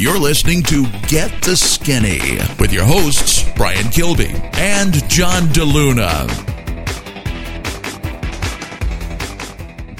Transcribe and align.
You're 0.00 0.18
listening 0.18 0.62
to 0.62 0.86
Get 1.08 1.42
the 1.42 1.54
Skinny 1.54 2.38
with 2.58 2.72
your 2.72 2.86
hosts, 2.86 3.44
Brian 3.54 3.90
Kilby 3.90 4.30
and 4.54 4.94
John 5.10 5.42
DeLuna. 5.48 6.26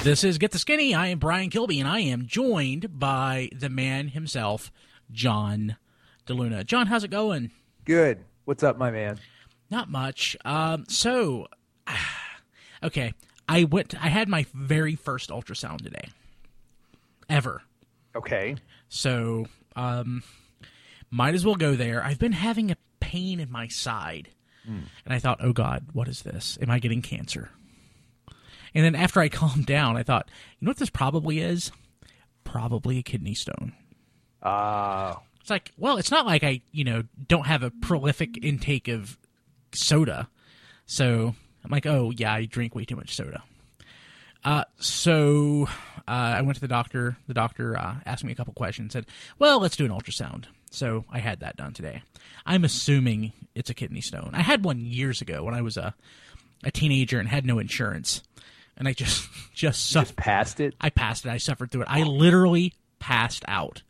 This 0.03 0.25
is 0.25 0.39
Get 0.39 0.53
the 0.53 0.59
Skinny. 0.59 0.95
I 0.95 1.09
am 1.09 1.19
Brian 1.19 1.51
Kilby, 1.51 1.81
and 1.81 1.87
I 1.87 2.01
am 2.01 2.25
joined 2.27 2.99
by 2.99 3.51
the 3.55 3.69
man 3.69 4.09
himself, 4.09 4.73
John 5.13 5.77
DeLuna. 6.27 6.65
John, 6.65 6.87
how's 6.87 7.05
it 7.05 7.11
going? 7.11 7.51
Good. 7.85 8.25
What's 8.47 8.63
up, 8.63 8.79
my 8.79 8.91
man? 8.91 9.21
Not 9.69 9.91
much. 9.91 10.35
Um, 10.47 10.87
so, 10.89 11.47
okay, 12.83 13.13
I 13.47 13.65
went. 13.65 13.95
I 14.03 14.09
had 14.09 14.31
my 14.31 14.47
very 14.55 14.95
first 14.95 15.29
ultrasound 15.29 15.83
today, 15.83 16.09
ever. 17.29 17.61
Okay. 18.17 18.57
So, 18.89 19.45
um, 19.77 20.23
might 21.11 21.35
as 21.35 21.45
well 21.45 21.55
go 21.57 21.75
there. 21.75 22.03
I've 22.05 22.19
been 22.19 22.33
having 22.33 22.71
a 22.71 22.77
pain 23.01 23.41
in 23.41 23.51
my 23.51 23.69
side, 23.69 24.31
and 24.67 25.13
I 25.15 25.19
thought, 25.19 25.39
oh 25.43 25.53
God, 25.53 25.87
what 25.93 26.07
is 26.09 26.23
this? 26.23 26.59
Am 26.63 26.71
I 26.71 26.79
getting 26.79 27.03
cancer? 27.03 27.51
And 28.75 28.85
then 28.85 28.95
after 28.95 29.21
I 29.21 29.29
calmed 29.41 29.67
down, 29.67 29.97
I 29.97 30.03
thought, 30.03 30.29
you 30.59 30.67
know 30.67 30.71
what 30.71 30.77
this 30.77 30.91
probably 30.91 31.41
is? 31.41 31.73
Probably 32.45 32.99
a 32.99 33.03
kidney 33.03 33.35
stone. 33.35 33.73
Uh, 34.43 35.15
It's 35.41 35.51
like, 35.51 35.73
well, 35.77 35.97
it's 35.97 36.11
not 36.11 36.27
like 36.27 36.45
I, 36.45 36.61
you 36.73 36.85
know, 36.85 37.03
don't 37.29 37.47
have 37.47 37.63
a 37.63 37.71
prolific 37.71 38.43
intake 38.45 38.89
of 38.89 39.19
soda. 39.73 40.29
So 40.87 41.35
I'm 41.65 41.71
like, 41.71 41.87
oh, 41.87 42.13
yeah, 42.17 42.33
I 42.35 42.45
drink 42.45 42.75
way 42.75 42.85
too 42.85 42.97
much 42.97 43.15
soda. 43.17 43.43
Uh, 44.45 44.65
so 44.79 45.69
uh, 46.09 46.11
I 46.37 46.43
went 46.43 46.57
to 46.57 46.61
the 46.61 46.69
doctor. 46.69 47.17
The 47.27 47.35
doctor 47.35 47.77
uh, 47.77 47.97
asked 48.07 48.25
me 48.25 48.33
a 48.33 48.35
couple 48.35 48.55
questions. 48.55 48.93
Said, 48.93 49.07
"Well, 49.39 49.61
let's 49.61 49.77
do 49.77 49.85
an 49.85 49.91
ultrasound." 49.91 50.45
So 50.71 51.05
I 51.11 51.19
had 51.19 51.41
that 51.41 51.57
done 51.57 51.73
today. 51.73 52.03
I'm 52.47 52.65
assuming 52.65 53.33
it's 53.55 53.71
a 53.71 53.75
kidney 53.75 54.01
stone. 54.01 54.31
I 54.33 54.43
had 54.43 54.65
one 54.65 54.81
years 54.81 55.21
ago 55.21 55.43
when 55.43 55.55
I 55.55 55.63
was 55.63 55.77
a 55.77 55.95
a 56.65 56.71
teenager 56.71 57.19
and 57.19 57.29
had 57.29 57.45
no 57.45 57.59
insurance, 57.59 58.23
and 58.77 58.89
I 58.89 58.93
just 58.93 59.29
just 59.55 59.91
suffered. 59.91 60.07
just 60.07 60.17
passed 60.17 60.61
it. 60.61 60.75
I 60.81 60.91
passed 60.91 61.27
it. 61.27 61.31
I 61.31 61.37
suffered 61.39 61.71
through 61.71 61.83
it. 61.83 61.89
I 61.91 62.03
literally 62.03 62.75
passed 62.99 63.45
out. 63.49 63.83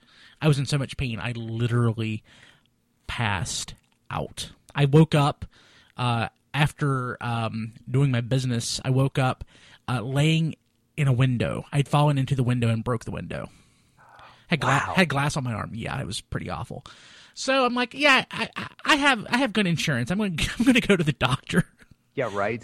I 0.43 0.49
was 0.49 0.59
in 0.59 0.67
so 0.67 0.79
much 0.79 0.97
pain. 0.97 1.21
I 1.21 1.33
literally 1.33 2.23
passed 3.07 3.75
out. 4.11 4.51
I 4.75 4.87
woke 4.87 5.15
up 5.15 5.45
uh, 5.97 6.29
after 6.55 7.19
um, 7.21 7.75
doing 7.91 8.11
my 8.11 8.21
business. 8.21 8.81
I 8.85 8.91
woke 8.91 9.19
up 9.19 9.45
uh, 9.91 10.01
laying 10.03 10.55
in 10.97 11.09
a 11.09 11.13
window. 11.13 11.65
I'd 11.73 11.89
fallen 11.89 12.19
into 12.19 12.35
the 12.35 12.43
window 12.43 12.69
and 12.69 12.85
broke 12.85 13.05
the 13.05 13.11
window. 13.11 13.49
Had, 14.49 14.61
gla- 14.61 14.69
Wow. 14.87 14.93
had 14.97 15.09
glass 15.09 15.37
on 15.37 15.45
my 15.45 15.53
arm. 15.53 15.71
Yeah, 15.75 16.01
it 16.01 16.07
was 16.07 16.21
pretty 16.21 16.51
awful. 16.51 16.85
So 17.35 17.65
I'm 17.65 17.75
like, 17.75 17.95
yeah, 17.95 18.25
I, 18.31 18.49
I- 18.85 18.97
have 18.97 19.27
I 19.31 19.39
have 19.39 19.53
good 19.53 19.67
insurance. 19.67 20.11
I'm 20.11 20.19
going 20.19 20.37
to 20.39 20.51
I'm 20.59 20.65
going 20.65 20.75
to 20.75 20.87
go 20.87 20.97
to 20.97 21.05
the 21.05 21.13
doctor. 21.13 21.65
Yeah, 22.15 22.29
right. 22.33 22.63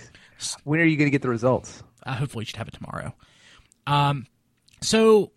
When 0.64 0.80
are 0.80 0.84
you 0.84 0.96
going 0.96 1.06
to 1.06 1.10
get 1.12 1.22
the 1.22 1.28
results? 1.30 1.82
Uh, 2.04 2.14
hopefully, 2.14 2.44
should 2.44 2.56
have 2.56 2.68
it 2.68 2.74
tomorrow. 2.74 3.14
Um, 3.86 4.26
so 4.82 5.30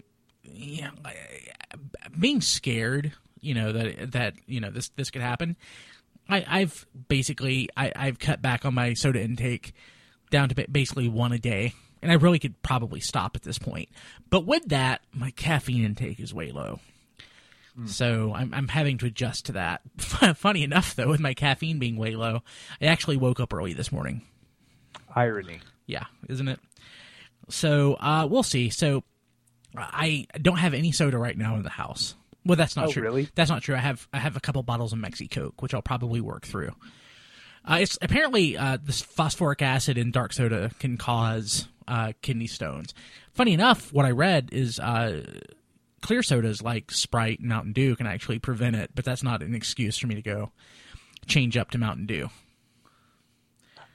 yeah, 0.44 0.90
being 2.20 2.42
scared, 2.42 3.14
you 3.40 3.54
know 3.54 3.72
that 3.72 4.12
that 4.14 4.34
you 4.48 4.60
know 4.60 4.72
this 4.72 4.90
this 4.90 5.12
could 5.12 5.22
happen. 5.22 5.56
I, 6.28 6.44
I've 6.48 6.86
basically 7.08 7.70
I, 7.78 7.92
I've 7.96 8.20
cut 8.20 8.42
back 8.42 8.66
on 8.66 8.74
my 8.74 8.94
soda 8.94 9.22
intake 9.22 9.74
down 10.30 10.50
to 10.50 10.68
basically 10.72 11.08
one 11.10 11.32
a 11.32 11.40
day, 11.40 11.74
and 12.02 12.12
I 12.12 12.16
really 12.16 12.40
could 12.40 12.62
probably 12.62 13.00
stop 13.00 13.36
at 13.36 13.44
this 13.44 13.60
point. 13.60 13.90
But 14.30 14.46
with 14.46 14.68
that, 14.70 15.02
my 15.14 15.32
caffeine 15.32 15.84
intake 15.84 16.20
is 16.20 16.34
way 16.34 16.52
low. 16.52 16.80
So 17.86 18.34
I'm 18.34 18.54
I'm 18.54 18.68
having 18.68 18.98
to 18.98 19.06
adjust 19.06 19.46
to 19.46 19.52
that. 19.54 19.82
Funny 20.36 20.64
enough, 20.64 20.96
though, 20.96 21.08
with 21.08 21.22
my 21.22 21.34
caffeine 21.34 21.80
being 21.80 21.96
way 21.96 22.16
low, 22.16 22.42
I 22.82 22.88
actually 22.88 23.16
woke 23.16 23.40
up 23.40 23.54
early 23.54 23.72
this 23.74 23.90
morning. 23.90 24.22
Irony. 25.16 25.60
Yeah, 25.86 26.04
isn't 26.28 26.48
it? 26.50 26.60
So 27.48 27.94
uh, 27.96 28.28
we'll 28.30 28.44
see. 28.44 28.70
So 28.70 29.04
I 29.78 30.28
don't 30.42 30.58
have 30.58 30.74
any 30.74 30.92
soda 30.92 31.18
right 31.18 31.38
now 31.38 31.56
in 31.56 31.64
the 31.64 31.70
house. 31.70 32.16
Well, 32.46 32.58
that's 32.58 32.76
not 32.76 32.88
Oh, 32.88 32.92
true. 32.92 33.04
really? 33.04 33.30
That's 33.36 33.50
not 33.50 33.62
true. 33.62 33.76
I 33.76 33.80
have 33.80 34.08
I 34.12 34.18
have 34.20 34.36
a 34.36 34.42
couple 34.42 34.62
bottles 34.64 34.92
of 34.92 35.00
Mexi 35.00 35.30
Coke, 35.32 35.62
which 35.62 35.74
I'll 35.74 35.82
probably 35.82 36.20
work 36.20 36.46
through. 36.46 36.74
Uh, 37.66 37.80
it's 37.82 37.98
apparently 38.02 38.58
uh, 38.58 38.78
this 38.82 39.02
phosphoric 39.02 39.62
acid 39.62 39.98
in 39.98 40.12
dark 40.12 40.34
soda 40.34 40.72
can 40.80 40.98
cause 40.98 41.68
uh, 41.88 42.14
kidney 42.22 42.48
stones. 42.48 42.94
Funny 43.34 43.54
enough, 43.54 43.94
what 43.94 44.06
I 44.06 44.12
read 44.12 44.50
is 44.52 44.80
uh, 44.80 45.24
clear 46.02 46.24
sodas 46.24 46.62
like 46.62 46.92
Sprite 46.92 47.40
and 47.40 47.50
Mountain 47.50 47.74
Dew 47.74 47.96
can 47.96 48.08
actually 48.08 48.40
prevent 48.40 48.76
it, 48.76 48.92
but 48.96 49.06
that's 49.06 49.24
not 49.24 49.42
an 49.44 49.56
excuse 49.56 49.98
for 49.98 50.08
me 50.08 50.16
to 50.16 50.22
go 50.22 50.52
change 51.28 51.58
up 51.58 51.72
to 51.72 51.78
Mountain 51.78 52.06
Dew. 52.06 52.30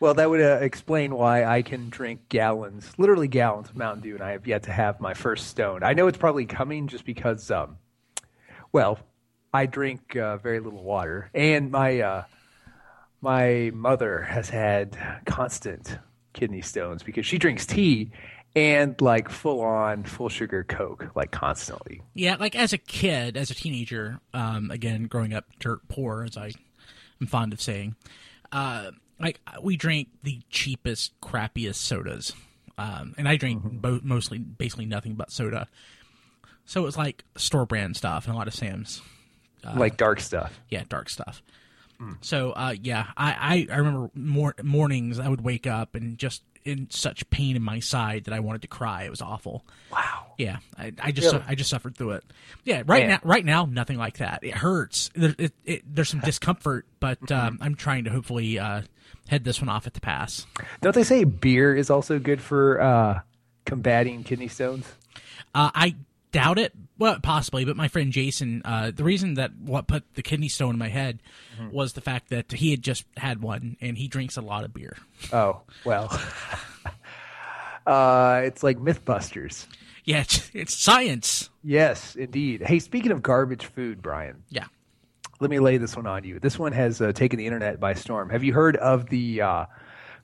Well, 0.00 0.14
that 0.14 0.28
would 0.28 0.41
uh, 0.41 0.58
explain 0.60 1.14
why 1.14 1.44
I 1.44 1.62
can 1.62 1.88
drink 1.88 2.28
gallons, 2.28 2.92
literally 2.98 3.28
gallons 3.28 3.70
of 3.70 3.76
Mountain 3.76 4.02
Dew, 4.02 4.14
and 4.14 4.22
I 4.22 4.32
have 4.32 4.46
yet 4.46 4.64
to 4.64 4.72
have 4.72 5.00
my 5.00 5.14
first 5.14 5.46
stone. 5.46 5.82
I 5.82 5.94
know 5.94 6.08
it's 6.08 6.19
probably 6.19 6.46
coming 6.46 6.88
just 6.88 7.06
because, 7.06 7.50
um, 7.50 7.78
well, 8.72 8.98
I 9.52 9.66
drink 9.66 10.16
uh, 10.16 10.36
very 10.38 10.60
little 10.60 10.82
water, 10.82 11.31
and 11.32 11.70
my 11.70 12.00
uh, 12.00 12.25
my 13.25 13.71
mother 13.73 14.21
has 14.21 14.51
had 14.51 14.97
constant 15.25 15.99
kidney 16.35 16.61
stones 16.61 17.03
because 17.03 17.25
she 17.25 17.39
drinks 17.39 17.65
tea 17.65 18.11
and 18.55 19.01
like 19.01 19.31
full 19.31 19.62
on 19.62 20.05
full 20.05 20.29
sugar 20.29 20.62
Coke 20.62 21.07
like 21.15 21.31
constantly. 21.31 22.03
Yeah, 22.12 22.37
like 22.39 22.55
as 22.55 22.73
a 22.75 22.79
kid, 22.79 23.37
as 23.39 23.51
a 23.51 23.55
teenager, 23.55 24.21
um, 24.35 24.71
again, 24.71 25.05
growing 25.05 25.33
up 25.33 25.47
dirt 25.59 25.81
poor, 25.89 26.25
as 26.25 26.37
I 26.37 26.53
am 27.21 27.27
fond 27.27 27.55
of 27.55 27.62
saying, 27.62 27.97
uh, 28.53 28.91
like 29.19 29.41
we 29.62 29.77
drank 29.77 30.09
the 30.23 30.43
cheapest, 30.51 31.19
crappiest 31.23 31.77
sodas, 31.77 32.35
um, 32.77 33.15
and 33.17 33.27
I 33.27 33.37
drink 33.37 33.62
bo- 33.65 34.01
mostly, 34.03 34.39
basically 34.39 34.87
nothing 34.87 35.15
but 35.15 35.33
soda. 35.33 35.67
So 36.67 36.83
it 36.83 36.85
was 36.85 36.99
like 36.99 37.25
store 37.37 37.65
brand 37.65 37.97
stuff 37.97 38.27
and 38.27 38.35
a 38.35 38.37
lot 38.39 38.49
of 38.49 38.55
Sam's, 38.55 39.01
like 39.75 39.97
dark 39.97 40.21
stuff. 40.21 40.61
yeah, 40.69 40.83
dark 40.89 41.09
stuff. 41.09 41.43
So 42.21 42.53
uh, 42.53 42.75
yeah, 42.81 43.06
I, 43.16 43.66
I 43.71 43.75
I 43.75 43.77
remember 43.78 44.10
mor- 44.15 44.55
mornings 44.62 45.19
I 45.19 45.28
would 45.28 45.41
wake 45.43 45.66
up 45.66 45.94
and 45.94 46.19
just 46.19 46.43
in 46.65 46.88
such 46.91 47.28
pain 47.31 47.56
in 47.56 47.62
my 47.62 47.78
side 47.78 48.25
that 48.25 48.34
I 48.34 48.41
wanted 48.41 48.62
to 48.62 48.69
cry. 48.69 49.05
It 49.05 49.10
was 49.10 49.21
awful. 49.21 49.65
Wow. 49.93 50.32
Yeah, 50.38 50.59
I, 50.78 50.93
I 51.00 51.12
just 51.12 51.32
Really? 51.32 51.44
I 51.47 51.55
just 51.55 51.71
suffered 51.71 51.97
through 51.97 52.12
it. 52.12 52.25
Yeah, 52.65 52.82
right 52.87 53.06
Man. 53.06 53.09
now 53.10 53.19
right 53.22 53.44
now 53.44 53.65
nothing 53.66 53.99
like 53.99 54.19
that. 54.19 54.41
It 54.43 54.55
hurts. 54.55 55.10
There, 55.15 55.34
it, 55.38 55.53
it, 55.65 55.82
there's 55.94 56.09
some 56.09 56.21
discomfort, 56.21 56.87
but 57.00 57.31
um, 57.32 57.59
I'm 57.60 57.75
trying 57.75 58.05
to 58.05 58.11
hopefully 58.11 58.59
uh, 58.59 58.82
head 59.28 59.44
this 59.44 59.61
one 59.61 59.69
off 59.69 59.87
at 59.87 59.94
the 59.94 60.00
pass. 60.00 60.47
Don't 60.81 60.94
they 60.94 61.05
say 61.05 61.25
beer 61.25 61.75
is 61.75 61.91
also 61.91 62.19
good 62.19 62.41
for 62.41 62.81
uh, 62.81 63.21
combating 63.65 64.25
kidney 64.25 64.49
stones? 64.49 64.87
Uh, 65.55 65.71
I 65.75 65.97
doubt 66.34 66.59
it. 66.59 66.72
Well, 66.99 67.19
possibly, 67.21 67.65
but 67.65 67.77
my 67.77 67.87
friend 67.89 68.12
Jason, 68.12 68.61
uh, 68.65 68.91
the 68.95 69.05
reason 69.05 69.34
that 69.34 69.53
what 69.56 69.87
put 69.87 70.03
the 70.15 70.22
kidney 70.22 70.49
stone 70.49 70.71
in 70.75 70.78
my 70.78 70.89
head 70.89 71.21
was 71.72 71.93
the 71.95 72.00
fact 72.00 72.28
that 72.31 72.50
he 72.53 72.72
had 72.72 72.83
just 72.83 73.05
had 73.17 73.41
one 73.41 73.77
and 73.81 73.97
he 73.97 74.09
drinks 74.09 74.37
a 74.37 74.41
lot 74.43 74.65
of 74.65 74.75
beer. 74.75 74.97
Oh, 75.33 75.62
well. 75.84 76.09
uh, 77.87 78.43
it's 78.44 78.62
like 78.62 78.78
Mythbusters. 78.78 79.67
Yeah, 80.05 80.21
it's, 80.21 80.50
it's 80.53 80.77
science. 80.77 81.50
Yes, 81.62 82.15
indeed. 82.17 82.62
Hey, 82.62 82.78
speaking 82.78 83.11
of 83.12 83.23
garbage 83.23 83.65
food, 83.67 84.03
Brian, 84.03 84.43
Yeah. 84.50 84.67
let 85.41 85.50
me 85.50 85.59
lay 85.61 85.78
this 85.78 85.97
one 85.97 86.06
on 86.06 86.25
you. 86.25 86.39
This 86.41 86.59
one 86.59 86.73
has 86.73 87.00
uh, 87.00 87.12
taken 87.12 87.39
the 87.39 87.47
internet 87.47 87.81
by 87.81 87.94
storm. 87.94 88.28
Have 88.31 88.44
you 88.44 88.53
heard 88.53 88.77
of 88.77 89.09
the 89.09 89.41
uh, 89.41 89.67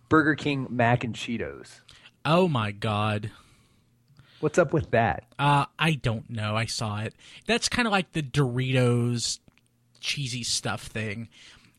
Burger 0.09 0.35
King 0.35 0.67
mac 0.71 1.05
and 1.05 1.15
Cheetos? 1.15 1.81
Oh 2.25 2.49
my 2.49 2.71
god. 2.73 3.31
What's 4.41 4.59
up 4.59 4.73
with 4.73 4.91
that? 4.93 5.25
Uh, 5.39 5.67
I 5.79 5.93
don't 5.93 6.29
know. 6.31 6.57
I 6.57 6.65
saw 6.65 7.01
it. 7.01 7.15
That's 7.47 7.69
kind 7.69 7.87
of 7.87 7.93
like 7.93 8.13
the 8.13 8.23
Doritos 8.23 9.39
cheesy 10.01 10.43
stuff 10.43 10.83
thing. 10.87 11.29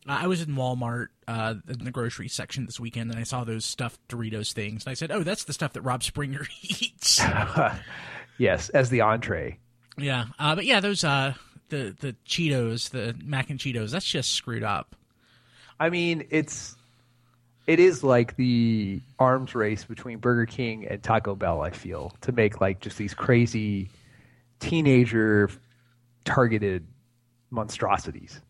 Uh, 0.07 0.19
I 0.21 0.27
was 0.27 0.41
in 0.41 0.49
Walmart 0.55 1.07
uh, 1.27 1.55
in 1.67 1.85
the 1.85 1.91
grocery 1.91 2.27
section 2.27 2.65
this 2.65 2.79
weekend, 2.79 3.09
and 3.11 3.19
I 3.19 3.23
saw 3.23 3.43
those 3.43 3.65
stuffed 3.65 3.99
Doritos 4.09 4.53
things. 4.53 4.85
And 4.85 4.91
I 4.91 4.93
said, 4.95 5.11
"Oh, 5.11 5.23
that's 5.23 5.43
the 5.43 5.53
stuff 5.53 5.73
that 5.73 5.81
Rob 5.81 6.03
Springer 6.03 6.45
eats." 6.61 7.21
Yes, 8.37 8.69
as 8.69 8.89
the 8.89 9.01
entree. 9.01 9.59
yeah, 9.99 10.25
uh, 10.39 10.55
but 10.55 10.65
yeah, 10.65 10.79
those 10.79 11.03
uh, 11.03 11.33
the 11.69 11.95
the 11.99 12.15
Cheetos, 12.27 12.89
the 12.89 13.15
mac 13.23 13.51
and 13.51 13.59
Cheetos, 13.59 13.91
that's 13.91 14.05
just 14.05 14.31
screwed 14.31 14.63
up. 14.63 14.95
I 15.79 15.91
mean, 15.91 16.25
it's 16.31 16.75
it 17.67 17.79
is 17.79 18.03
like 18.03 18.35
the 18.35 19.01
arms 19.19 19.53
race 19.55 19.83
between 19.83 20.17
Burger 20.19 20.45
King 20.45 20.87
and 20.87 21.01
Taco 21.01 21.35
Bell. 21.35 21.61
I 21.61 21.69
feel 21.71 22.13
to 22.21 22.31
make 22.31 22.59
like 22.61 22.79
just 22.79 22.97
these 22.97 23.13
crazy 23.13 23.89
teenager 24.59 25.49
targeted 26.25 26.87
monstrosities. 27.49 28.41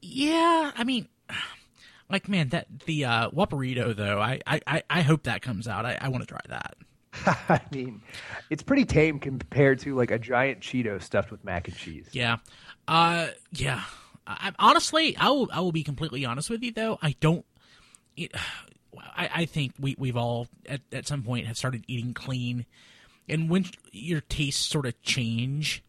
Yeah, 0.00 0.72
I 0.76 0.84
mean, 0.84 1.08
like 2.10 2.28
man, 2.28 2.50
that 2.50 2.66
the 2.86 3.04
uh, 3.06 3.30
Whopperito 3.30 3.94
though. 3.96 4.20
I 4.20 4.40
I 4.46 4.60
I- 4.66 4.82
I 4.90 5.02
hope 5.02 5.24
that 5.24 5.42
comes 5.42 5.66
out. 5.66 5.86
I, 5.86 5.98
I 6.00 6.08
want 6.08 6.22
to 6.22 6.26
try 6.26 6.40
that. 6.48 6.76
I 7.48 7.60
mean, 7.72 8.02
it's 8.50 8.62
pretty 8.62 8.84
tame 8.84 9.18
compared 9.18 9.78
to 9.80 9.94
like 9.94 10.10
a 10.10 10.18
giant 10.18 10.60
Cheeto 10.60 11.00
stuffed 11.02 11.30
with 11.30 11.44
mac 11.44 11.68
and 11.68 11.76
cheese. 11.76 12.08
Yeah, 12.12 12.38
uh, 12.88 13.28
yeah. 13.52 13.82
I, 14.26 14.52
honestly, 14.58 15.16
I 15.16 15.28
will. 15.28 15.48
I 15.52 15.60
will 15.60 15.72
be 15.72 15.82
completely 15.84 16.24
honest 16.24 16.48
with 16.50 16.62
you, 16.62 16.72
though. 16.72 16.98
I 17.02 17.14
don't. 17.20 17.44
It, 18.16 18.32
I, 19.16 19.28
I 19.34 19.44
think 19.46 19.72
we 19.78 19.96
we've 19.98 20.16
all 20.16 20.46
at 20.68 20.80
at 20.92 21.06
some 21.06 21.22
point 21.22 21.46
have 21.46 21.56
started 21.56 21.84
eating 21.88 22.14
clean, 22.14 22.64
and 23.28 23.50
when 23.50 23.66
your 23.90 24.20
tastes 24.20 24.64
sort 24.64 24.86
of 24.86 25.00
change, 25.02 25.82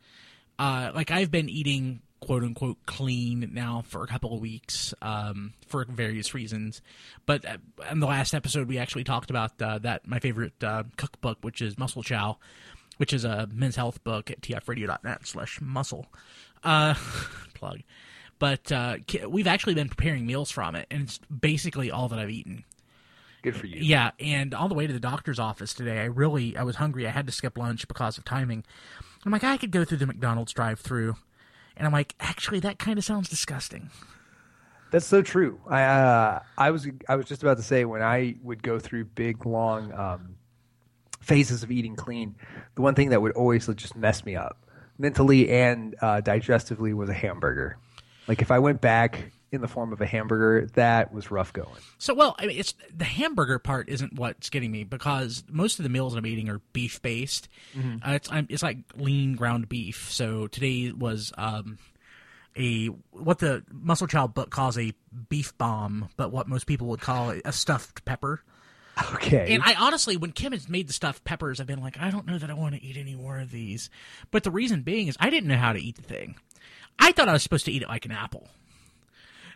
uh, 0.57 0.91
like 0.93 1.11
I've 1.11 1.29
been 1.29 1.49
eating 1.49 2.01
quote 2.25 2.43
unquote 2.43 2.77
clean 2.87 3.51
now 3.53 3.83
for 3.87 4.03
a 4.03 4.07
couple 4.07 4.33
of 4.33 4.41
weeks 4.41 4.93
um, 5.01 5.53
for 5.67 5.85
various 5.85 6.33
reasons. 6.33 6.81
But 7.25 7.45
uh, 7.45 7.57
in 7.91 7.99
the 7.99 8.07
last 8.07 8.33
episode, 8.33 8.67
we 8.67 8.79
actually 8.79 9.03
talked 9.03 9.29
about 9.29 9.61
uh, 9.61 9.77
that 9.79 10.07
my 10.07 10.19
favorite 10.19 10.63
uh, 10.63 10.83
cookbook, 10.97 11.37
which 11.41 11.61
is 11.61 11.77
Muscle 11.77 12.03
Chow, 12.03 12.37
which 12.97 13.13
is 13.13 13.25
a 13.25 13.47
men's 13.53 13.75
health 13.75 14.03
book 14.03 14.31
at 14.31 14.41
tfradio.net 14.41 15.27
slash 15.27 15.59
muscle. 15.61 16.07
Uh, 16.63 16.95
plug. 17.53 17.81
But 18.37 18.71
uh, 18.71 18.97
we've 19.27 19.47
actually 19.47 19.75
been 19.75 19.89
preparing 19.89 20.25
meals 20.25 20.51
from 20.51 20.75
it, 20.75 20.87
and 20.91 21.03
it's 21.03 21.19
basically 21.19 21.89
all 21.89 22.09
that 22.09 22.19
I've 22.19 22.29
eaten. 22.29 22.65
Good 23.41 23.55
for 23.55 23.67
you. 23.67 23.79
Yeah, 23.79 24.11
and 24.19 24.53
on 24.53 24.69
the 24.69 24.75
way 24.75 24.87
to 24.87 24.93
the 24.93 24.99
doctor's 24.99 25.39
office 25.39 25.73
today, 25.73 25.99
I 25.99 26.05
really 26.05 26.57
I 26.57 26.63
was 26.63 26.77
hungry. 26.77 27.07
I 27.07 27.11
had 27.11 27.27
to 27.27 27.31
skip 27.31 27.57
lunch 27.57 27.87
because 27.87 28.17
of 28.17 28.25
timing. 28.25 28.65
I'm 29.25 29.31
like, 29.31 29.43
I 29.43 29.57
could 29.57 29.71
go 29.71 29.85
through 29.85 29.99
the 29.99 30.07
McDonald's 30.07 30.51
drive-through 30.51 31.15
and 31.77 31.85
I'm 31.85 31.93
like, 31.93 32.15
actually, 32.19 32.59
that 32.61 32.79
kind 32.79 32.97
of 32.97 33.05
sounds 33.05 33.29
disgusting. 33.29 33.89
That's 34.91 35.05
so 35.05 35.21
true. 35.21 35.59
I 35.67 35.83
uh, 35.83 36.39
I 36.57 36.71
was 36.71 36.87
I 37.09 37.15
was 37.15 37.25
just 37.25 37.43
about 37.43 37.57
to 37.57 37.63
say 37.63 37.85
when 37.85 38.01
I 38.01 38.35
would 38.43 38.63
go 38.63 38.79
through 38.79 39.05
big 39.05 39.45
long 39.45 39.91
um, 39.93 40.35
phases 41.19 41.63
of 41.63 41.71
eating 41.71 41.95
clean, 41.95 42.35
the 42.75 42.81
one 42.81 42.95
thing 42.95 43.09
that 43.09 43.21
would 43.21 43.33
always 43.33 43.67
just 43.67 43.95
mess 43.95 44.23
me 44.25 44.35
up 44.35 44.57
mentally 44.97 45.49
and 45.49 45.95
uh, 46.01 46.21
digestively 46.21 46.93
was 46.93 47.09
a 47.09 47.13
hamburger. 47.13 47.77
Like 48.27 48.41
if 48.41 48.51
I 48.51 48.59
went 48.59 48.81
back 48.81 49.31
in 49.51 49.61
the 49.61 49.67
form 49.67 49.93
of 49.93 50.01
a 50.01 50.05
hamburger, 50.05 50.67
that 50.73 51.13
was 51.13 51.31
rough 51.31 51.53
going. 51.53 51.81
So, 51.97 52.13
well, 52.13 52.35
I 52.37 52.47
mean, 52.47 52.57
it's 52.59 52.73
the 52.95 53.05
hamburger 53.05 53.59
part 53.59 53.89
isn't 53.89 54.13
what's 54.13 54.49
getting 54.49 54.71
me 54.71 54.83
because 54.83 55.43
most 55.49 55.79
of 55.79 55.83
the 55.83 55.89
meals 55.89 56.15
I'm 56.15 56.25
eating 56.25 56.49
are 56.49 56.59
beef 56.73 57.01
based. 57.01 57.47
Mm-hmm. 57.75 58.07
Uh, 58.07 58.13
it's 58.13 58.31
I'm, 58.31 58.47
it's 58.49 58.63
like 58.63 58.77
lean 58.95 59.35
ground 59.35 59.69
beef. 59.69 60.11
So 60.11 60.47
today 60.47 60.91
was 60.91 61.31
um, 61.37 61.77
a 62.57 62.87
what 63.11 63.39
the 63.39 63.63
Muscle 63.71 64.07
Chow 64.07 64.27
book 64.27 64.49
calls 64.49 64.77
a 64.77 64.93
beef 65.29 65.57
bomb, 65.57 66.09
but 66.17 66.31
what 66.31 66.47
most 66.47 66.65
people 66.65 66.87
would 66.87 67.01
call 67.01 67.33
a 67.43 67.51
stuffed 67.51 68.05
pepper. 68.05 68.41
Okay. 69.15 69.53
And 69.53 69.61
I 69.61 69.73
honestly, 69.73 70.15
when 70.15 70.31
Kim 70.31 70.53
has 70.53 70.69
made 70.69 70.87
the 70.87 70.93
stuffed 70.93 71.25
peppers, 71.25 71.59
I've 71.59 71.67
been 71.67 71.81
like, 71.81 71.99
I 71.99 72.09
don't 72.11 72.25
know 72.25 72.37
that 72.37 72.49
I 72.49 72.53
want 72.53 72.75
to 72.75 72.83
eat 72.83 72.95
any 72.95 73.13
more 73.13 73.39
of 73.39 73.51
these. 73.51 73.89
But 74.31 74.43
the 74.43 74.51
reason 74.51 74.83
being 74.83 75.07
is 75.07 75.17
I 75.19 75.29
didn't 75.29 75.49
know 75.49 75.57
how 75.57 75.73
to 75.73 75.79
eat 75.79 75.97
the 75.97 76.01
thing. 76.01 76.35
I 76.99 77.11
thought 77.11 77.29
I 77.29 77.33
was 77.33 77.43
supposed 77.43 77.65
to 77.65 77.71
eat 77.71 77.81
it 77.81 77.87
like 77.87 78.05
an 78.05 78.11
apple. 78.11 78.47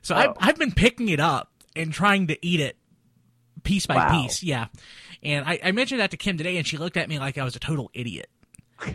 So 0.02 0.16
oh. 0.16 0.18
I've, 0.18 0.36
I've 0.40 0.58
been 0.58 0.72
picking 0.72 1.10
it 1.10 1.20
up 1.20 1.52
and 1.76 1.92
trying 1.92 2.28
to 2.28 2.46
eat 2.46 2.60
it 2.60 2.78
piece 3.64 3.86
by 3.86 3.96
wow. 3.96 4.22
piece. 4.22 4.44
Yeah. 4.44 4.68
And 5.22 5.46
I, 5.46 5.60
I, 5.64 5.72
mentioned 5.72 6.00
that 6.00 6.12
to 6.12 6.18
Kim 6.18 6.38
today, 6.38 6.58
and 6.58 6.66
she 6.66 6.78
looked 6.78 6.98
at 6.98 7.10
me 7.10 7.20
like 7.20 7.38
I 7.38 7.44
was 7.44 7.56
a 7.56 7.60
total 7.60 7.92
idiot. 7.94 8.30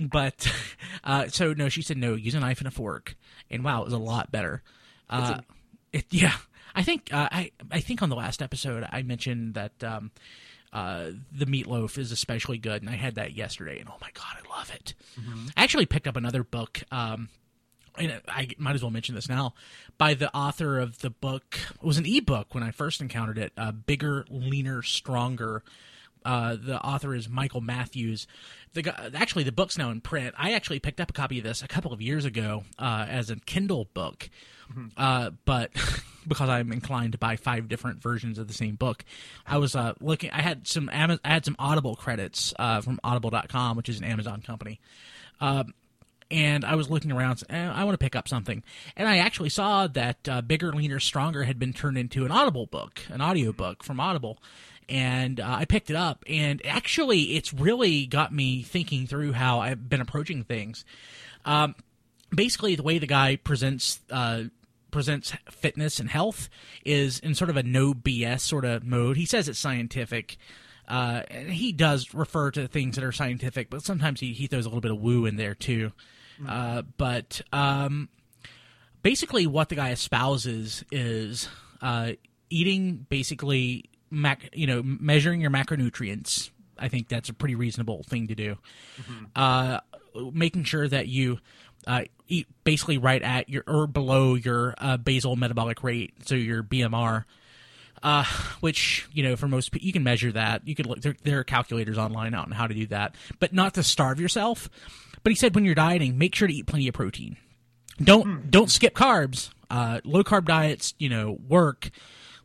but 0.00 0.50
uh, 1.04 1.28
so 1.28 1.52
no, 1.52 1.68
she 1.68 1.82
said 1.82 1.96
no. 1.96 2.14
Use 2.14 2.34
a 2.34 2.40
knife 2.40 2.58
and 2.58 2.68
a 2.68 2.70
fork, 2.70 3.16
and 3.50 3.62
wow, 3.62 3.82
it 3.82 3.84
was 3.84 3.94
a 3.94 3.98
lot 3.98 4.32
better. 4.32 4.62
Uh, 5.08 5.38
a- 5.38 5.44
it, 5.92 6.06
yeah, 6.10 6.34
I 6.74 6.82
think 6.82 7.12
uh, 7.12 7.28
I 7.30 7.52
I 7.70 7.80
think 7.80 8.02
on 8.02 8.08
the 8.08 8.16
last 8.16 8.42
episode 8.42 8.86
I 8.90 9.02
mentioned 9.02 9.54
that 9.54 9.82
um, 9.84 10.10
uh, 10.72 11.10
the 11.32 11.46
meatloaf 11.46 11.98
is 11.98 12.12
especially 12.12 12.58
good, 12.58 12.82
and 12.82 12.90
I 12.90 12.96
had 12.96 13.16
that 13.16 13.34
yesterday, 13.34 13.78
and 13.78 13.88
oh 13.88 13.96
my 14.00 14.10
god, 14.14 14.36
I 14.44 14.58
love 14.58 14.70
it. 14.74 14.94
Mm-hmm. 15.20 15.46
I 15.56 15.62
actually 15.62 15.86
picked 15.86 16.08
up 16.08 16.16
another 16.16 16.44
book. 16.44 16.82
Um, 16.90 17.28
I 17.96 18.48
might 18.58 18.74
as 18.74 18.82
well 18.82 18.90
mention 18.90 19.14
this 19.14 19.28
now, 19.28 19.54
by 19.98 20.14
the 20.14 20.34
author 20.34 20.78
of 20.78 21.00
the 21.00 21.10
book. 21.10 21.58
It 21.74 21.86
was 21.86 21.98
an 21.98 22.06
ebook 22.06 22.54
when 22.54 22.62
I 22.62 22.70
first 22.70 23.00
encountered 23.00 23.38
it. 23.38 23.52
Uh, 23.56 23.72
Bigger, 23.72 24.24
leaner, 24.30 24.82
stronger. 24.82 25.62
Uh, 26.24 26.56
the 26.56 26.78
author 26.82 27.14
is 27.14 27.28
Michael 27.28 27.60
Matthews. 27.60 28.26
The 28.74 28.94
actually, 29.14 29.44
the 29.44 29.52
book's 29.52 29.78
now 29.78 29.90
in 29.90 30.00
print. 30.00 30.34
I 30.38 30.52
actually 30.52 30.78
picked 30.78 31.00
up 31.00 31.10
a 31.10 31.12
copy 31.12 31.38
of 31.38 31.44
this 31.44 31.62
a 31.62 31.68
couple 31.68 31.92
of 31.92 32.02
years 32.02 32.24
ago 32.24 32.64
uh, 32.78 33.06
as 33.08 33.30
a 33.30 33.36
Kindle 33.36 33.88
book, 33.94 34.28
mm-hmm. 34.70 34.88
uh, 34.96 35.30
but 35.44 35.70
because 36.28 36.48
I'm 36.48 36.72
inclined 36.72 37.12
to 37.12 37.18
buy 37.18 37.36
five 37.36 37.68
different 37.68 38.02
versions 38.02 38.38
of 38.38 38.48
the 38.48 38.54
same 38.54 38.74
book, 38.74 39.04
I 39.46 39.56
was 39.58 39.74
uh, 39.74 39.94
looking. 40.00 40.30
I 40.30 40.42
had 40.42 40.68
some 40.68 40.90
I 40.92 41.18
had 41.24 41.44
some 41.44 41.56
Audible 41.58 41.96
credits 41.96 42.52
uh, 42.58 42.82
from 42.82 43.00
Audible.com, 43.02 43.76
which 43.76 43.88
is 43.88 43.98
an 43.98 44.04
Amazon 44.04 44.42
company. 44.42 44.78
Um, 45.40 45.72
and 46.30 46.64
I 46.64 46.76
was 46.76 46.88
looking 46.88 47.12
around. 47.12 47.42
Eh, 47.48 47.56
I 47.56 47.84
want 47.84 47.94
to 47.94 48.04
pick 48.04 48.16
up 48.16 48.28
something, 48.28 48.62
and 48.96 49.08
I 49.08 49.18
actually 49.18 49.48
saw 49.48 49.86
that 49.88 50.28
uh, 50.28 50.42
Bigger, 50.42 50.72
Leaner, 50.72 51.00
Stronger 51.00 51.44
had 51.44 51.58
been 51.58 51.72
turned 51.72 51.98
into 51.98 52.24
an 52.24 52.30
Audible 52.30 52.66
book, 52.66 53.00
an 53.08 53.20
audio 53.20 53.52
book 53.52 53.82
from 53.82 54.00
Audible, 54.00 54.38
and 54.88 55.40
uh, 55.40 55.56
I 55.58 55.64
picked 55.64 55.90
it 55.90 55.96
up. 55.96 56.24
And 56.28 56.60
actually, 56.64 57.36
it's 57.36 57.52
really 57.52 58.06
got 58.06 58.32
me 58.32 58.62
thinking 58.62 59.06
through 59.06 59.32
how 59.32 59.60
I've 59.60 59.88
been 59.88 60.00
approaching 60.00 60.44
things. 60.44 60.84
Um, 61.44 61.74
basically, 62.34 62.76
the 62.76 62.82
way 62.82 62.98
the 62.98 63.06
guy 63.06 63.36
presents. 63.36 64.00
Uh, 64.10 64.44
presents 64.90 65.32
fitness 65.48 66.00
and 66.00 66.10
health 66.10 66.48
is 66.84 67.20
in 67.20 67.32
sort 67.32 67.48
of 67.48 67.56
a 67.56 67.62
no 67.62 67.94
BS 67.94 68.40
sort 68.40 68.64
of 68.64 68.84
mode. 68.84 69.16
He 69.16 69.24
says 69.24 69.48
it's 69.48 69.56
scientific, 69.56 70.36
uh, 70.88 71.22
and 71.30 71.48
he 71.48 71.70
does 71.70 72.12
refer 72.12 72.50
to 72.50 72.66
things 72.66 72.96
that 72.96 73.04
are 73.04 73.12
scientific, 73.12 73.70
but 73.70 73.82
sometimes 73.82 74.18
he, 74.18 74.32
he 74.32 74.48
throws 74.48 74.66
a 74.66 74.68
little 74.68 74.80
bit 74.80 74.90
of 74.90 75.00
woo 75.00 75.26
in 75.26 75.36
there 75.36 75.54
too. 75.54 75.92
Uh, 76.48 76.82
but 76.96 77.40
um, 77.52 78.08
basically, 79.02 79.46
what 79.46 79.68
the 79.68 79.74
guy 79.74 79.90
espouses 79.90 80.84
is 80.90 81.48
uh, 81.82 82.12
eating 82.48 83.06
basically, 83.08 83.84
mac- 84.10 84.50
you 84.54 84.66
know, 84.66 84.82
measuring 84.82 85.40
your 85.40 85.50
macronutrients. 85.50 86.50
I 86.78 86.88
think 86.88 87.08
that's 87.08 87.28
a 87.28 87.34
pretty 87.34 87.54
reasonable 87.54 88.02
thing 88.04 88.28
to 88.28 88.34
do. 88.34 88.56
Mm-hmm. 89.00 89.24
Uh, 89.36 89.80
making 90.32 90.64
sure 90.64 90.88
that 90.88 91.08
you 91.08 91.38
uh, 91.86 92.04
eat 92.28 92.46
basically 92.64 92.98
right 92.98 93.22
at 93.22 93.48
your 93.48 93.64
or 93.66 93.86
below 93.86 94.34
your 94.34 94.74
uh, 94.78 94.96
basal 94.96 95.36
metabolic 95.36 95.82
rate, 95.82 96.14
so 96.26 96.34
your 96.34 96.62
BMR. 96.62 97.24
Uh, 98.02 98.24
which 98.60 99.06
you 99.12 99.22
know, 99.22 99.36
for 99.36 99.46
most 99.46 99.72
people, 99.72 99.86
you 99.86 99.92
can 99.92 100.02
measure 100.02 100.32
that. 100.32 100.66
You 100.66 100.74
could 100.74 100.86
look. 100.86 101.02
There, 101.02 101.14
there, 101.22 101.40
are 101.40 101.44
calculators 101.44 101.98
online 101.98 102.34
out 102.34 102.46
on 102.46 102.52
how 102.52 102.66
to 102.66 102.72
do 102.72 102.86
that, 102.86 103.14
but 103.40 103.52
not 103.52 103.74
to 103.74 103.82
starve 103.82 104.18
yourself. 104.18 104.70
But 105.22 105.30
he 105.30 105.36
said 105.36 105.54
when 105.54 105.64
you're 105.64 105.74
dieting, 105.74 106.18
make 106.18 106.34
sure 106.34 106.48
to 106.48 106.54
eat 106.54 106.66
plenty 106.66 106.88
of 106.88 106.94
protein. 106.94 107.36
Don't 108.02 108.26
mm. 108.26 108.50
don't 108.50 108.70
skip 108.70 108.94
carbs. 108.94 109.50
Uh, 109.70 110.00
low 110.04 110.24
carb 110.24 110.46
diets, 110.46 110.94
you 110.98 111.08
know, 111.08 111.38
work, 111.48 111.90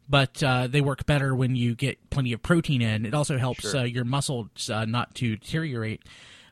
but 0.07 0.43
uh, 0.43 0.67
they 0.67 0.81
work 0.81 1.05
better 1.07 1.33
when 1.35 1.55
you 1.55 1.73
get 1.73 2.09
plenty 2.11 2.33
of 2.33 2.43
protein 2.43 2.81
in. 2.81 3.05
It 3.05 3.15
also 3.15 3.37
helps 3.37 3.71
sure. 3.71 3.81
uh, 3.81 3.83
your 3.83 4.05
muscles 4.05 4.69
uh, 4.69 4.85
not 4.85 5.15
to 5.15 5.37
deteriorate. 5.37 6.03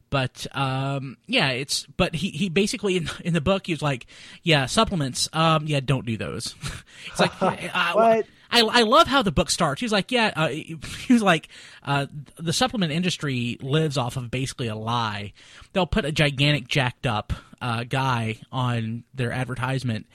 But 0.09 0.45
um, 0.55 1.17
yeah, 1.27 1.50
it's 1.50 1.86
but 1.98 2.15
he, 2.15 2.29
he 2.29 2.50
basically 2.50 2.98
in, 2.98 3.09
in 3.25 3.33
the 3.33 3.41
book 3.41 3.65
he 3.65 3.74
was 3.74 3.81
like, 3.81 4.05
yeah, 4.43 4.67
supplements, 4.67 5.27
um, 5.33 5.65
yeah, 5.65 5.79
don't 5.79 6.05
do 6.05 6.17
those. 6.17 6.55
it's 7.07 7.19
like 7.19 7.31
uh, 7.41 7.93
what? 7.93 8.25
I, 8.53 8.60
I 8.62 8.81
love 8.83 9.07
how 9.07 9.24
the 9.24 9.31
book 9.31 9.50
starts. 9.50 9.81
He's 9.81 9.91
like, 9.91 10.12
yeah, 10.12 10.31
uh, 10.36 10.48
he 10.50 10.77
was 11.10 11.24
like, 11.24 11.50
uh, 11.81 12.05
the 12.38 12.53
supplement 12.53 12.91
industry 12.91 13.57
lives 13.62 13.98
off 13.98 14.15
of 14.15 14.29
basically 14.29 14.67
a 14.67 14.75
lie. 14.75 15.33
They'll 15.74 15.88
put 15.88 16.05
a 16.05 16.12
gigantic 16.12 16.67
jacked 16.67 17.07
up 17.07 17.33
uh, 17.62 17.83
guy 17.83 18.38
on 18.51 19.03
their 19.13 19.31
advertisement 19.31 20.05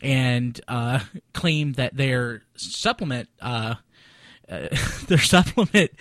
and 0.00 0.58
uh, 0.68 1.00
claim 1.34 1.72
that 1.74 1.96
their 1.96 2.42
supplement. 2.56 3.28
Uh, 3.40 3.74
uh, 4.48 4.66
their 5.06 5.18
supplement 5.18 5.92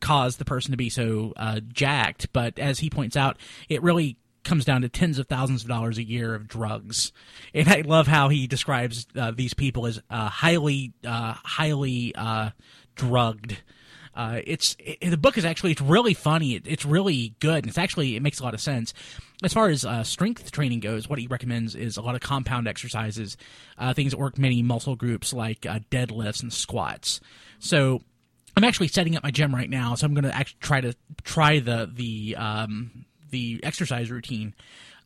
caused 0.00 0.38
the 0.38 0.44
person 0.44 0.72
to 0.72 0.76
be 0.76 0.90
so 0.90 1.32
jacked, 1.72 2.30
but 2.34 2.58
as 2.58 2.80
he 2.80 2.90
points 2.90 3.16
out, 3.16 3.38
it 3.70 3.82
really 3.82 4.18
comes 4.44 4.64
down 4.64 4.82
to 4.82 4.88
tens 4.88 5.18
of 5.18 5.26
thousands 5.26 5.62
of 5.62 5.68
dollars 5.68 5.98
a 5.98 6.02
year 6.02 6.34
of 6.34 6.48
drugs. 6.48 7.12
And 7.54 7.68
I 7.68 7.82
love 7.82 8.06
how 8.06 8.28
he 8.28 8.46
describes 8.46 9.06
uh, 9.16 9.32
these 9.32 9.54
people 9.54 9.86
as 9.86 10.00
uh, 10.10 10.28
highly, 10.28 10.92
uh, 11.06 11.34
highly 11.34 12.14
uh, 12.14 12.50
drugged. 12.94 13.62
Uh, 14.14 14.40
it's 14.44 14.76
it, 14.80 15.10
the 15.10 15.16
book 15.16 15.38
is 15.38 15.44
actually 15.44 15.72
it's 15.72 15.80
really 15.80 16.14
funny. 16.14 16.54
It, 16.54 16.66
it's 16.66 16.84
really 16.84 17.34
good. 17.40 17.58
And 17.58 17.66
it's 17.66 17.78
actually 17.78 18.16
it 18.16 18.22
makes 18.22 18.40
a 18.40 18.44
lot 18.44 18.54
of 18.54 18.60
sense. 18.60 18.92
As 19.44 19.52
far 19.52 19.68
as 19.68 19.84
uh, 19.84 20.02
strength 20.02 20.50
training 20.50 20.80
goes, 20.80 21.08
what 21.08 21.20
he 21.20 21.28
recommends 21.28 21.76
is 21.76 21.96
a 21.96 22.02
lot 22.02 22.16
of 22.16 22.20
compound 22.20 22.66
exercises, 22.66 23.36
things 23.94 24.10
that 24.10 24.18
work 24.18 24.36
many 24.36 24.62
muscle 24.62 24.96
groups 24.96 25.32
like 25.32 25.60
deadlifts 25.60 26.42
and 26.42 26.52
squats. 26.52 27.20
So 27.60 28.02
I'm 28.58 28.64
actually 28.64 28.88
setting 28.88 29.14
up 29.14 29.22
my 29.22 29.30
gym 29.30 29.54
right 29.54 29.70
now, 29.70 29.94
so 29.94 30.04
I'm 30.04 30.14
going 30.14 30.24
to 30.24 30.34
actually 30.34 30.58
try 30.60 30.80
to 30.80 30.92
try 31.22 31.60
the 31.60 31.88
the 31.94 32.34
um, 32.36 33.04
the 33.30 33.60
exercise 33.62 34.10
routine. 34.10 34.54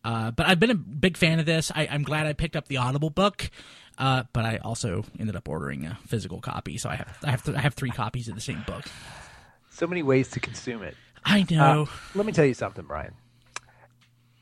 Uh, 0.05 0.31
but 0.33 0.47
I've 0.47 0.59
been 0.59 0.71
a 0.71 0.75
big 0.75 1.17
fan 1.17 1.39
of 1.39 1.47
this. 1.47 1.71
I, 1.75 1.85
am 1.85 2.03
glad 2.03 2.27
I 2.27 2.33
picked 2.33 2.57
up 2.57 2.67
the 2.67 2.79
Audible 2.79 3.11
book, 3.11 3.51
uh, 3.99 4.25
but 4.33 4.45
I 4.45 4.57
also 4.59 5.05
ended 5.19 5.37
up 5.37 5.49
ordering 5.49 5.87
a 5.87 5.99
physical 6.07 6.41
copy. 6.41 6.77
So 6.77 6.89
I 6.89 6.97
have 6.97 7.19
I 7.23 7.31
have 7.31 7.45
th- 7.45 7.57
I 7.57 7.61
have 7.61 7.75
three 7.75 7.91
copies 7.91 8.29
of 8.29 8.35
the 8.35 8.41
same 8.41 8.65
book. 8.67 8.85
so 9.71 9.87
many 9.87 10.03
ways 10.03 10.29
to 10.31 10.41
consume 10.41 10.83
it. 10.83 10.97
I 11.25 11.47
know. 11.49 11.83
Uh, 11.83 11.97
let 12.17 12.27
me 12.27 12.33
tell 12.33 12.45
you 12.45 12.55
something, 12.55 12.85
Brian. 12.85 13.15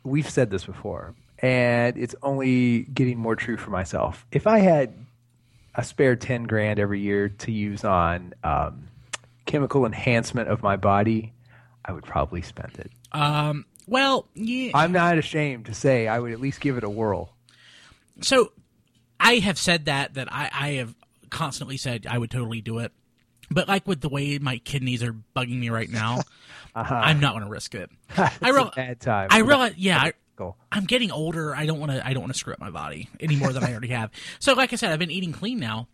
We've 0.02 0.28
said 0.28 0.50
this 0.50 0.64
before, 0.64 1.14
and 1.40 1.98
it's 1.98 2.14
only 2.22 2.84
getting 2.84 3.18
more 3.18 3.36
true 3.36 3.58
for 3.58 3.68
myself. 3.70 4.24
If 4.32 4.46
I 4.46 4.60
had 4.60 4.94
a 5.74 5.84
spare 5.84 6.16
ten 6.16 6.44
grand 6.44 6.78
every 6.78 7.00
year 7.00 7.28
to 7.28 7.52
use 7.52 7.84
on 7.84 8.32
um, 8.42 8.88
chemical 9.44 9.84
enhancement 9.84 10.48
of 10.48 10.62
my 10.62 10.76
body, 10.76 11.34
I 11.84 11.92
would 11.92 12.04
probably 12.04 12.40
spend 12.40 12.78
it. 12.78 12.90
um, 13.12 13.66
well, 13.90 14.28
yeah. 14.34 14.70
I'm 14.74 14.92
not 14.92 15.18
ashamed 15.18 15.66
to 15.66 15.74
say 15.74 16.06
I 16.08 16.18
would 16.18 16.32
at 16.32 16.40
least 16.40 16.60
give 16.60 16.78
it 16.78 16.84
a 16.84 16.88
whirl. 16.90 17.34
so 18.22 18.52
I 19.18 19.34
have 19.36 19.58
said 19.58 19.84
that 19.86 20.14
that 20.14 20.32
I, 20.32 20.48
I 20.52 20.68
have 20.74 20.94
constantly 21.28 21.76
said 21.76 22.06
I 22.08 22.16
would 22.16 22.30
totally 22.30 22.60
do 22.62 22.78
it, 22.78 22.92
but 23.50 23.68
like 23.68 23.86
with 23.86 24.00
the 24.00 24.08
way 24.08 24.38
my 24.38 24.58
kidneys 24.58 25.02
are 25.02 25.14
bugging 25.36 25.58
me 25.58 25.68
right 25.68 25.90
now, 25.90 26.22
I'm 26.74 27.20
not 27.20 27.32
going 27.32 27.44
to 27.44 27.50
risk 27.50 27.74
it. 27.74 27.90
I 28.16 28.22
Uh-huh. 28.22 28.52
Real, 28.52 28.72
bad 28.74 29.00
time. 29.00 29.28
I 29.30 29.40
realize, 29.40 29.74
yeah, 29.76 29.98
I, 29.98 30.12
I'm 30.72 30.84
getting 30.84 31.10
older. 31.10 31.54
I 31.54 31.66
don't 31.66 31.78
want 31.80 31.92
to. 31.92 32.06
I 32.06 32.14
don't 32.14 32.22
want 32.22 32.32
to 32.32 32.38
screw 32.38 32.54
up 32.54 32.60
my 32.60 32.70
body 32.70 33.08
any 33.18 33.36
more 33.36 33.52
than 33.52 33.62
I 33.64 33.72
already 33.72 33.88
have. 33.88 34.10
So, 34.38 34.54
like 34.54 34.72
I 34.72 34.76
said, 34.76 34.90
I've 34.90 34.98
been 34.98 35.10
eating 35.10 35.32
clean 35.32 35.58
now. 35.58 35.88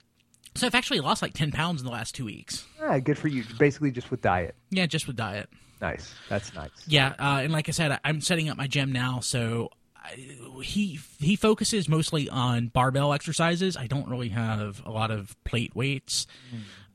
So 0.54 0.66
I've 0.66 0.74
actually 0.74 1.00
lost 1.00 1.20
like 1.20 1.34
ten 1.34 1.50
pounds 1.50 1.80
in 1.80 1.86
the 1.86 1.92
last 1.92 2.14
two 2.14 2.24
weeks. 2.24 2.64
Ah, 2.80 2.98
good 2.98 3.18
for 3.18 3.28
you. 3.28 3.42
Basically, 3.58 3.90
just 3.90 4.10
with 4.10 4.20
diet. 4.22 4.54
Yeah, 4.70 4.86
just 4.86 5.06
with 5.08 5.16
diet. 5.16 5.48
Nice. 5.80 6.14
That's 6.28 6.54
nice. 6.54 6.70
Yeah, 6.86 7.14
uh, 7.18 7.40
and 7.42 7.52
like 7.52 7.68
I 7.68 7.72
said, 7.72 7.98
I'm 8.04 8.20
setting 8.20 8.48
up 8.48 8.56
my 8.56 8.66
gym 8.66 8.92
now, 8.92 9.20
so 9.20 9.70
I, 9.94 10.14
he 10.62 10.98
he 11.18 11.36
focuses 11.36 11.88
mostly 11.88 12.28
on 12.30 12.68
barbell 12.68 13.12
exercises. 13.12 13.76
I 13.76 13.86
don't 13.86 14.08
really 14.08 14.30
have 14.30 14.82
a 14.86 14.90
lot 14.90 15.10
of 15.10 15.36
plate 15.44 15.74
weights, 15.76 16.26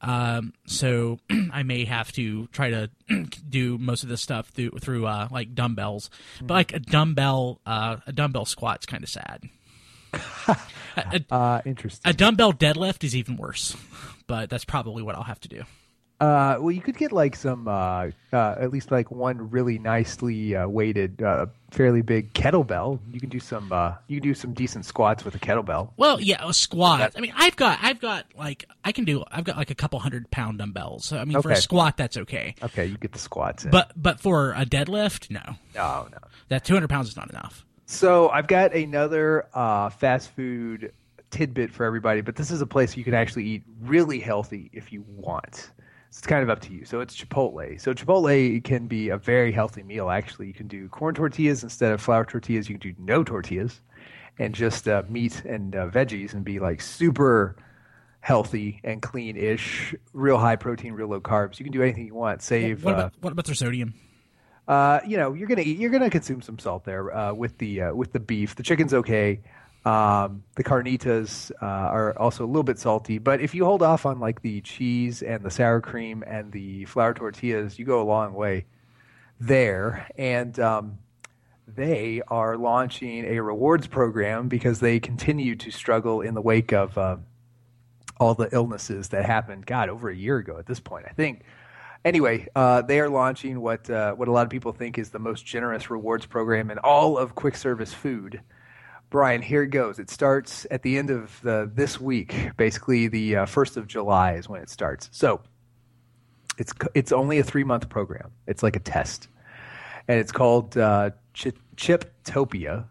um, 0.01 0.53
so 0.65 1.19
I 1.51 1.61
may 1.63 1.85
have 1.85 2.11
to 2.13 2.47
try 2.47 2.71
to 2.71 2.89
do 3.49 3.77
most 3.77 4.01
of 4.03 4.09
this 4.09 4.21
stuff 4.21 4.47
through 4.49 4.71
through 4.81 5.05
uh, 5.05 5.27
like 5.31 5.53
dumbbells. 5.53 6.09
But 6.41 6.53
like 6.55 6.73
a 6.73 6.79
dumbbell 6.79 7.61
uh, 7.65 7.97
a 8.07 8.11
dumbbell 8.13 8.45
squat's 8.45 8.85
kind 8.87 9.03
of 9.03 9.09
sad. 9.09 9.43
a, 10.47 10.57
a- 10.97 11.25
Uh, 11.33 11.61
interesting. 11.65 12.09
a 12.09 12.13
dumbbell 12.13 12.51
deadlift 12.53 13.03
is 13.03 13.15
even 13.15 13.37
worse, 13.37 13.75
but 14.27 14.49
that's 14.49 14.65
probably 14.65 15.03
what 15.03 15.15
I'll 15.15 15.23
have 15.23 15.39
to 15.41 15.47
do. 15.47 15.63
Uh, 16.21 16.55
well, 16.59 16.71
you 16.71 16.81
could 16.81 16.95
get 16.95 17.11
like 17.11 17.35
some, 17.35 17.67
uh, 17.67 18.11
uh, 18.31 18.55
at 18.59 18.71
least 18.71 18.91
like 18.91 19.09
one 19.09 19.49
really 19.49 19.79
nicely 19.79 20.55
uh, 20.55 20.67
weighted, 20.67 21.19
uh, 21.23 21.47
fairly 21.71 22.03
big 22.03 22.31
kettlebell. 22.33 22.99
You 23.11 23.19
can 23.19 23.29
do 23.29 23.39
some, 23.39 23.71
uh, 23.71 23.95
you 24.07 24.21
can 24.21 24.29
do 24.29 24.35
some 24.35 24.53
decent 24.53 24.85
squats 24.85 25.25
with 25.25 25.33
a 25.33 25.39
kettlebell. 25.39 25.89
Well, 25.97 26.21
yeah, 26.21 26.47
a 26.47 26.53
squat. 26.53 27.13
I 27.17 27.21
mean, 27.21 27.33
I've 27.35 27.55
got, 27.55 27.79
I've 27.81 27.99
got 27.99 28.27
like, 28.37 28.65
I 28.85 28.91
can 28.91 29.03
do, 29.03 29.23
I've 29.31 29.45
got 29.45 29.57
like 29.57 29.71
a 29.71 29.75
couple 29.75 29.97
hundred 29.97 30.29
pound 30.29 30.59
dumbbells. 30.59 31.05
So, 31.05 31.17
I 31.17 31.25
mean, 31.25 31.41
for 31.41 31.49
a 31.49 31.55
squat, 31.55 31.97
that's 31.97 32.17
okay. 32.17 32.53
Okay, 32.61 32.85
you 32.85 32.97
get 32.97 33.13
the 33.13 33.19
squats 33.19 33.65
in. 33.65 33.71
But, 33.71 33.91
but 33.95 34.19
for 34.19 34.51
a 34.51 34.63
deadlift, 34.63 35.31
no, 35.31 35.41
no, 35.73 36.07
no. 36.11 36.17
that 36.49 36.63
200 36.63 36.87
pounds 36.87 37.09
is 37.09 37.17
not 37.17 37.31
enough. 37.31 37.65
So 37.87 38.29
I've 38.29 38.47
got 38.47 38.75
another 38.75 39.47
uh, 39.55 39.89
fast 39.89 40.29
food 40.35 40.93
tidbit 41.31 41.71
for 41.71 41.83
everybody, 41.83 42.21
but 42.21 42.35
this 42.35 42.51
is 42.51 42.61
a 42.61 42.67
place 42.67 42.95
you 42.95 43.03
can 43.03 43.15
actually 43.15 43.45
eat 43.45 43.63
really 43.81 44.19
healthy 44.19 44.69
if 44.71 44.93
you 44.93 45.03
want. 45.07 45.71
It's 46.11 46.27
kind 46.27 46.43
of 46.43 46.49
up 46.49 46.59
to 46.61 46.73
you. 46.73 46.83
So 46.83 46.99
it's 46.99 47.15
Chipotle. 47.15 47.79
So 47.79 47.93
Chipotle 47.93 48.61
can 48.65 48.87
be 48.87 49.09
a 49.09 49.17
very 49.17 49.53
healthy 49.53 49.81
meal. 49.81 50.09
Actually, 50.09 50.47
you 50.47 50.53
can 50.53 50.67
do 50.67 50.89
corn 50.89 51.15
tortillas 51.15 51.63
instead 51.63 51.93
of 51.93 52.01
flour 52.01 52.25
tortillas. 52.25 52.67
You 52.67 52.77
can 52.77 52.91
do 52.91 52.95
no 52.99 53.23
tortillas, 53.23 53.79
and 54.37 54.53
just 54.53 54.89
uh, 54.89 55.03
meat 55.07 55.43
and 55.45 55.73
uh, 55.73 55.87
veggies, 55.87 56.33
and 56.33 56.43
be 56.43 56.59
like 56.59 56.81
super 56.81 57.55
healthy 58.19 58.81
and 58.83 59.01
clean-ish, 59.01 59.95
real 60.11 60.37
high 60.37 60.57
protein, 60.57 60.93
real 60.93 61.07
low 61.07 61.21
carbs. 61.21 61.59
You 61.59 61.63
can 61.63 61.71
do 61.71 61.81
anything 61.81 62.05
you 62.07 62.13
want. 62.13 62.41
Save. 62.41 62.83
What 62.83 62.95
uh, 62.95 62.97
about, 62.97 63.13
what 63.21 63.31
about 63.31 63.45
their 63.45 63.55
sodium? 63.55 63.93
uh, 64.67 64.99
you 65.05 65.17
know, 65.17 65.33
you're 65.33 65.47
gonna 65.47 65.61
eat, 65.61 65.77
you're 65.79 65.89
gonna 65.89 66.09
consume 66.09 66.41
some 66.41 66.59
salt 66.59 66.85
there 66.85 67.15
uh, 67.15 67.33
with 67.33 67.57
the 67.57 67.81
uh, 67.81 67.93
with 67.93 68.13
the 68.13 68.19
beef. 68.19 68.55
The 68.55 68.63
chicken's 68.63 68.93
okay. 68.93 69.41
Um, 69.83 70.43
the 70.55 70.63
carnitas 70.63 71.51
uh, 71.61 71.65
are 71.65 72.17
also 72.19 72.45
a 72.45 72.47
little 72.47 72.63
bit 72.63 72.77
salty, 72.77 73.17
but 73.17 73.41
if 73.41 73.55
you 73.55 73.65
hold 73.65 73.81
off 73.81 74.05
on 74.05 74.19
like 74.19 74.41
the 74.41 74.61
cheese 74.61 75.23
and 75.23 75.43
the 75.43 75.49
sour 75.49 75.81
cream 75.81 76.23
and 76.27 76.51
the 76.51 76.85
flour 76.85 77.15
tortillas, 77.15 77.79
you 77.79 77.85
go 77.85 78.01
a 78.01 78.05
long 78.05 78.33
way 78.33 78.65
there. 79.39 80.07
And 80.17 80.59
um, 80.59 80.99
they 81.67 82.21
are 82.27 82.57
launching 82.57 83.25
a 83.25 83.39
rewards 83.39 83.87
program 83.87 84.47
because 84.47 84.79
they 84.79 84.99
continue 84.99 85.55
to 85.57 85.71
struggle 85.71 86.21
in 86.21 86.33
the 86.33 86.41
wake 86.41 86.73
of 86.73 86.97
uh, 86.97 87.17
all 88.19 88.35
the 88.35 88.49
illnesses 88.51 89.09
that 89.09 89.25
happened. 89.25 89.65
God, 89.65 89.89
over 89.89 90.09
a 90.09 90.15
year 90.15 90.37
ago 90.37 90.57
at 90.57 90.67
this 90.67 90.79
point, 90.79 91.05
I 91.09 91.13
think. 91.13 91.43
Anyway, 92.03 92.47
uh, 92.55 92.81
they 92.81 92.99
are 92.99 93.09
launching 93.09 93.61
what 93.61 93.89
uh, 93.89 94.13
what 94.13 94.27
a 94.27 94.31
lot 94.31 94.43
of 94.43 94.49
people 94.49 94.71
think 94.73 94.97
is 94.97 95.11
the 95.11 95.19
most 95.19 95.45
generous 95.45 95.89
rewards 95.89 96.25
program 96.25 96.71
in 96.71 96.79
all 96.79 97.17
of 97.17 97.35
quick 97.35 97.55
service 97.55 97.93
food. 97.93 98.41
Brian, 99.11 99.41
here 99.41 99.61
it 99.61 99.67
goes. 99.67 99.99
It 99.99 100.09
starts 100.09 100.65
at 100.71 100.83
the 100.83 100.97
end 100.97 101.09
of 101.09 101.37
the, 101.41 101.69
this 101.71 101.99
week. 101.99 102.33
Basically, 102.55 103.09
the 103.09 103.35
uh, 103.35 103.45
first 103.45 103.75
of 103.75 103.85
July 103.85 104.35
is 104.35 104.47
when 104.47 104.61
it 104.61 104.69
starts. 104.69 105.09
So 105.11 105.41
it's 106.57 106.73
it's 106.95 107.11
only 107.11 107.37
a 107.37 107.43
three 107.43 107.65
month 107.65 107.89
program. 107.89 108.31
It's 108.47 108.63
like 108.63 108.77
a 108.77 108.79
test, 108.79 109.27
and 110.07 110.17
it's 110.17 110.31
called 110.31 110.77
uh, 110.77 111.11
Ch- 111.33 111.49
Chiptopia. 111.75 112.85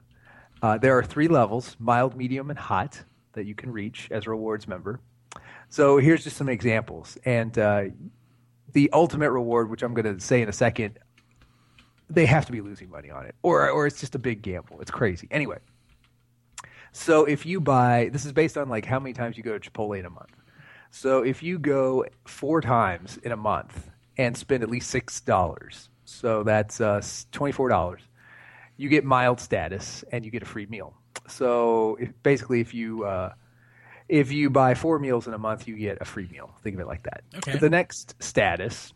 Uh, 0.63 0.77
there 0.77 0.99
are 0.99 1.03
three 1.03 1.27
levels: 1.27 1.75
mild, 1.79 2.15
medium, 2.15 2.51
and 2.51 2.59
hot 2.59 3.03
that 3.33 3.47
you 3.47 3.55
can 3.55 3.73
reach 3.73 4.09
as 4.11 4.27
a 4.27 4.31
rewards 4.31 4.69
member. 4.69 5.01
So 5.71 5.97
here's 5.97 6.23
just 6.23 6.37
some 6.37 6.51
examples, 6.51 7.17
and 7.25 7.59
uh, 7.59 7.85
the 8.73 8.91
ultimate 8.93 9.31
reward, 9.31 9.71
which 9.71 9.83
I'm 9.83 9.95
going 9.95 10.17
to 10.17 10.21
say 10.21 10.43
in 10.43 10.51
a 10.51 10.53
second, 10.53 10.99
they 12.11 12.27
have 12.27 12.45
to 12.45 12.53
be 12.53 12.61
losing 12.61 12.91
money 12.91 13.11
on 13.11 13.25
it, 13.25 13.35
or 13.43 13.71
or 13.71 13.87
it's 13.87 14.01
just 14.01 14.15
a 14.15 14.19
big 14.19 14.43
gamble. 14.43 14.83
It's 14.83 14.91
crazy. 14.91 15.27
Anyway, 15.31 15.61
so 16.93 17.25
if 17.25 17.47
you 17.47 17.61
buy, 17.61 18.11
this 18.13 18.25
is 18.25 18.33
based 18.33 18.57
on 18.59 18.69
like 18.69 18.85
how 18.85 18.99
many 18.99 19.13
times 19.13 19.37
you 19.37 19.43
go 19.43 19.59
to 19.59 19.71
Chipotle 19.71 19.99
in 19.99 20.07
a 20.07 20.11
month. 20.11 20.35
So 20.91 21.23
if 21.23 21.43
you 21.43 21.59
go 21.59 22.05
four 22.27 22.61
times 22.61 23.19
in 23.23 23.33
a 23.33 23.37
month 23.37 23.91
and 24.17 24.37
spend 24.37 24.63
at 24.63 24.71
least 24.71 24.91
six 24.91 25.21
dollars, 25.21 25.89
so 26.05 26.43
that's 26.43 26.81
uh, 26.81 27.01
twenty 27.31 27.53
four 27.53 27.69
dollars, 27.69 28.03
you 28.77 28.89
get 28.89 29.05
mild 29.05 29.41
status 29.41 30.05
and 30.11 30.25
you 30.25 30.31
get 30.31 30.43
a 30.43 30.47
free 30.47 30.67
meal. 30.67 30.95
So 31.29 31.97
if, 32.01 32.11
basically, 32.23 32.61
if 32.61 32.75
you 32.75 33.05
uh, 33.05 33.35
if 34.09 34.33
you 34.33 34.51
buy 34.51 34.75
four 34.75 34.99
meals 34.99 35.29
in 35.29 35.35
a 35.35 35.39
month, 35.39 35.69
you 35.69 35.77
get 35.77 35.99
a 36.01 36.05
free 36.05 36.29
meal. 36.31 36.51
Think 36.63 36.75
of 36.75 36.81
it 36.81 36.87
like 36.89 37.05
that. 37.05 37.23
Okay. 37.37 37.59
The 37.59 37.71
next 37.71 38.21
status 38.21 38.93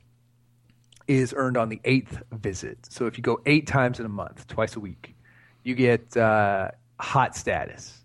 is 1.07 1.33
earned 1.37 1.57
on 1.57 1.69
the 1.69 1.81
eighth 1.85 2.23
visit. 2.33 2.79
So 2.91 3.07
if 3.07 3.17
you 3.17 3.23
go 3.23 3.41
eight 3.47 3.67
times 3.67 4.01
in 4.01 4.07
a 4.07 4.09
month, 4.11 4.49
twice 4.49 4.75
a 4.75 4.81
week, 4.81 5.15
you 5.63 5.75
get 5.75 6.17
uh, 6.17 6.71
hot 6.99 7.37
status. 7.37 8.01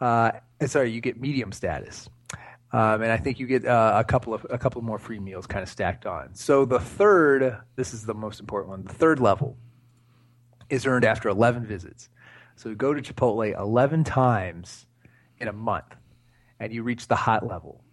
Uh, 0.00 0.32
sorry, 0.66 0.90
you 0.92 1.00
get 1.00 1.20
medium 1.20 1.52
status. 1.52 2.08
Um, 2.72 3.02
and 3.02 3.12
I 3.12 3.18
think 3.18 3.38
you 3.38 3.46
get 3.46 3.64
uh, 3.64 3.92
a 3.96 4.02
couple 4.02 4.34
of 4.34 4.44
a 4.50 4.58
couple 4.58 4.82
more 4.82 4.98
free 4.98 5.20
meals 5.20 5.46
kind 5.46 5.62
of 5.62 5.68
stacked 5.68 6.06
on. 6.06 6.34
So 6.34 6.64
the 6.64 6.80
third, 6.80 7.56
this 7.76 7.94
is 7.94 8.04
the 8.04 8.14
most 8.14 8.40
important 8.40 8.70
one. 8.70 8.82
The 8.82 8.92
third 8.92 9.20
level 9.20 9.56
is 10.68 10.84
earned 10.84 11.04
after 11.04 11.28
11 11.28 11.66
visits. 11.66 12.08
So 12.56 12.70
you 12.70 12.74
go 12.74 12.92
to 12.92 13.00
Chipotle 13.00 13.56
11 13.56 14.02
times 14.04 14.86
in 15.38 15.46
a 15.46 15.52
month, 15.52 15.94
and 16.58 16.72
you 16.72 16.82
reach 16.82 17.06
the 17.06 17.16
hot 17.16 17.46
level. 17.46 17.84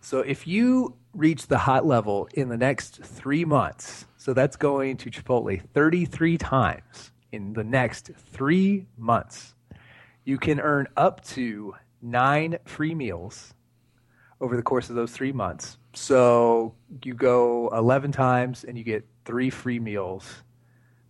So 0.00 0.18
if 0.18 0.46
you 0.46 0.96
reach 1.12 1.46
the 1.46 1.58
hot 1.58 1.86
level 1.86 2.28
in 2.34 2.48
the 2.48 2.56
next 2.56 3.02
three 3.04 3.44
months, 3.44 4.06
so 4.16 4.34
that's 4.34 4.56
going 4.56 4.96
to 4.98 5.10
Chipotle 5.10 5.62
33 5.74 6.38
times 6.38 7.12
in 7.32 7.52
the 7.52 7.64
next 7.64 8.10
three 8.32 8.86
months, 8.98 9.53
you 10.24 10.38
can 10.38 10.60
earn 10.60 10.88
up 10.96 11.22
to 11.24 11.74
nine 12.02 12.58
free 12.64 12.94
meals 12.94 13.54
over 14.40 14.56
the 14.56 14.62
course 14.62 14.90
of 14.90 14.96
those 14.96 15.12
three 15.12 15.32
months. 15.32 15.78
So 15.94 16.74
you 17.02 17.14
go 17.14 17.68
11 17.72 18.12
times 18.12 18.64
and 18.64 18.76
you 18.76 18.84
get 18.84 19.06
three 19.24 19.50
free 19.50 19.78
meals, 19.78 20.42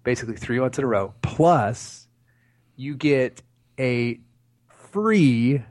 basically 0.03 0.37
three 0.37 0.61
months 0.61 0.79
in 0.79 0.85
a 0.85 0.87
row. 0.87 1.15
Plus, 1.23 2.07
you 2.77 2.95
get 2.95 3.43
a 3.79 4.21
free 4.69 5.63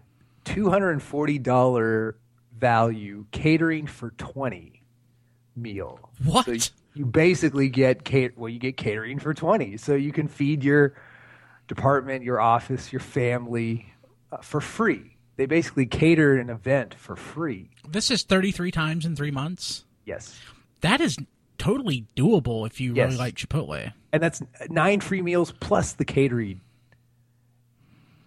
$240 0.46 2.14
value 2.58 3.26
catering 3.32 3.88
for 3.88 4.12
20 4.12 4.84
meal. 5.56 6.00
What? 6.24 6.46
So 6.46 6.72
you, 6.94 7.06
basically 7.06 7.70
get 7.70 8.04
cat- 8.04 8.38
well, 8.38 8.50
you 8.50 8.60
get 8.60 8.78
catering 8.78 9.20
for 9.20 9.34
20. 9.34 9.78
So 9.78 9.96
you 9.96 10.12
can 10.12 10.28
feed 10.28 10.64
your 10.64 10.96
department, 11.68 12.24
your 12.24 12.40
office, 12.40 12.92
your 12.92 13.00
family 13.00 13.94
uh, 14.32 14.38
for 14.38 14.62
free. 14.62 15.18
They 15.36 15.46
basically 15.46 15.86
cater 15.86 16.36
an 16.38 16.50
event 16.50 16.94
for 16.94 17.16
free. 17.16 17.70
This 17.88 18.12
is 18.12 18.24
33 18.24 18.72
times 18.72 19.06
in 19.06 19.16
three 19.16 19.32
months. 19.32 19.86
Yes. 20.06 20.40
That 20.82 21.02
is 21.02 21.18
totally 21.58 22.06
doable 22.16 22.68
if 22.68 22.80
you 22.80 22.94
Yes. 22.94 23.06
really 23.08 23.18
like 23.18 23.36
Chipotle. 23.36 23.94
And 24.12 24.22
that's 24.22 24.42
nine 24.70 25.00
free 25.00 25.22
meals 25.22 25.52
plus 25.60 25.94
the 25.94 26.06
catering. 26.06 26.62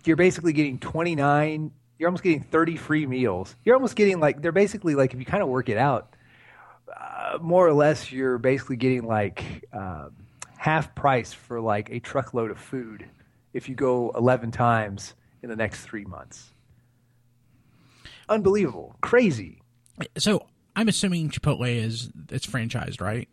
You're 0.05 0.17
basically 0.17 0.53
getting 0.53 0.79
29, 0.79 1.73
you're 1.99 2.09
almost 2.09 2.23
getting 2.23 2.43
30 2.43 2.77
free 2.77 3.07
meals. 3.07 3.57
You're 3.65 3.75
almost 3.75 3.97
getting 3.97 4.21
like, 4.21 4.41
they're 4.41 4.53
basically 4.53 4.95
like, 4.95 5.13
if 5.15 5.19
you 5.21 5.27
kind 5.27 5.43
of 5.43 5.49
work 5.49 5.69
it 5.69 5.77
out, 5.77 6.15
uh, 6.97 7.39
more 7.41 7.67
or 7.67 7.73
less, 7.73 8.13
you're 8.13 8.39
basically 8.39 8.77
getting 8.77 9.07
like 9.07 9.65
um, 9.73 10.13
half 10.57 10.95
price 10.95 11.33
for 11.33 11.61
like 11.61 11.91
a 11.91 11.99
truckload 12.01 12.51
of 12.51 12.59
food 12.59 13.05
if 13.57 13.69
you 13.69 13.75
go 13.75 14.13
11 14.15 14.51
times 14.51 15.15
in 15.43 15.49
the 15.49 15.57
next 15.57 15.81
three 15.81 16.05
months. 16.05 16.53
Unbelievable, 18.29 18.97
crazy. 19.01 19.63
So 20.19 20.47
I'm 20.75 20.89
assuming 20.89 21.31
Chipotle 21.31 21.69
is 21.69 22.11
it's 22.31 22.47
franchised, 22.47 23.01
right? 23.01 23.29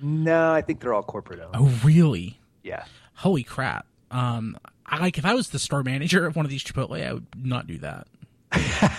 No, 0.00 0.52
I 0.52 0.60
think 0.62 0.80
they're 0.80 0.94
all 0.94 1.02
corporate 1.02 1.40
owned. 1.40 1.54
Oh, 1.54 1.80
really? 1.82 2.38
Yeah. 2.62 2.84
Holy 3.14 3.42
crap! 3.42 3.86
Um, 4.10 4.58
I, 4.84 4.98
like 4.98 5.16
if 5.16 5.24
I 5.24 5.32
was 5.32 5.48
the 5.48 5.58
store 5.58 5.82
manager 5.82 6.26
of 6.26 6.36
one 6.36 6.44
of 6.44 6.50
these 6.50 6.62
Chipotle, 6.62 7.02
I 7.02 7.14
would 7.14 7.26
not 7.34 7.66
do 7.66 7.78
that. 7.78 8.06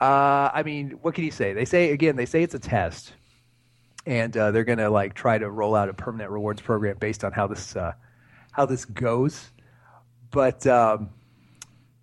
Uh, 0.00 0.50
I 0.54 0.62
mean, 0.62 0.92
what 1.02 1.14
can 1.14 1.24
you 1.24 1.30
say? 1.30 1.52
They 1.52 1.66
say 1.66 1.90
again, 1.90 2.16
they 2.16 2.24
say 2.24 2.42
it's 2.42 2.54
a 2.54 2.58
test, 2.58 3.12
and 4.06 4.34
uh, 4.34 4.50
they're 4.50 4.64
going 4.64 4.78
to 4.78 4.88
like 4.88 5.12
try 5.12 5.36
to 5.36 5.50
roll 5.50 5.74
out 5.74 5.90
a 5.90 5.92
permanent 5.92 6.30
rewards 6.30 6.62
program 6.62 6.96
based 6.98 7.22
on 7.22 7.32
how 7.32 7.46
this 7.46 7.76
uh, 7.76 7.92
how 8.52 8.66
this 8.66 8.84
goes. 8.84 9.50
But 10.30 10.66
um, 10.66 11.10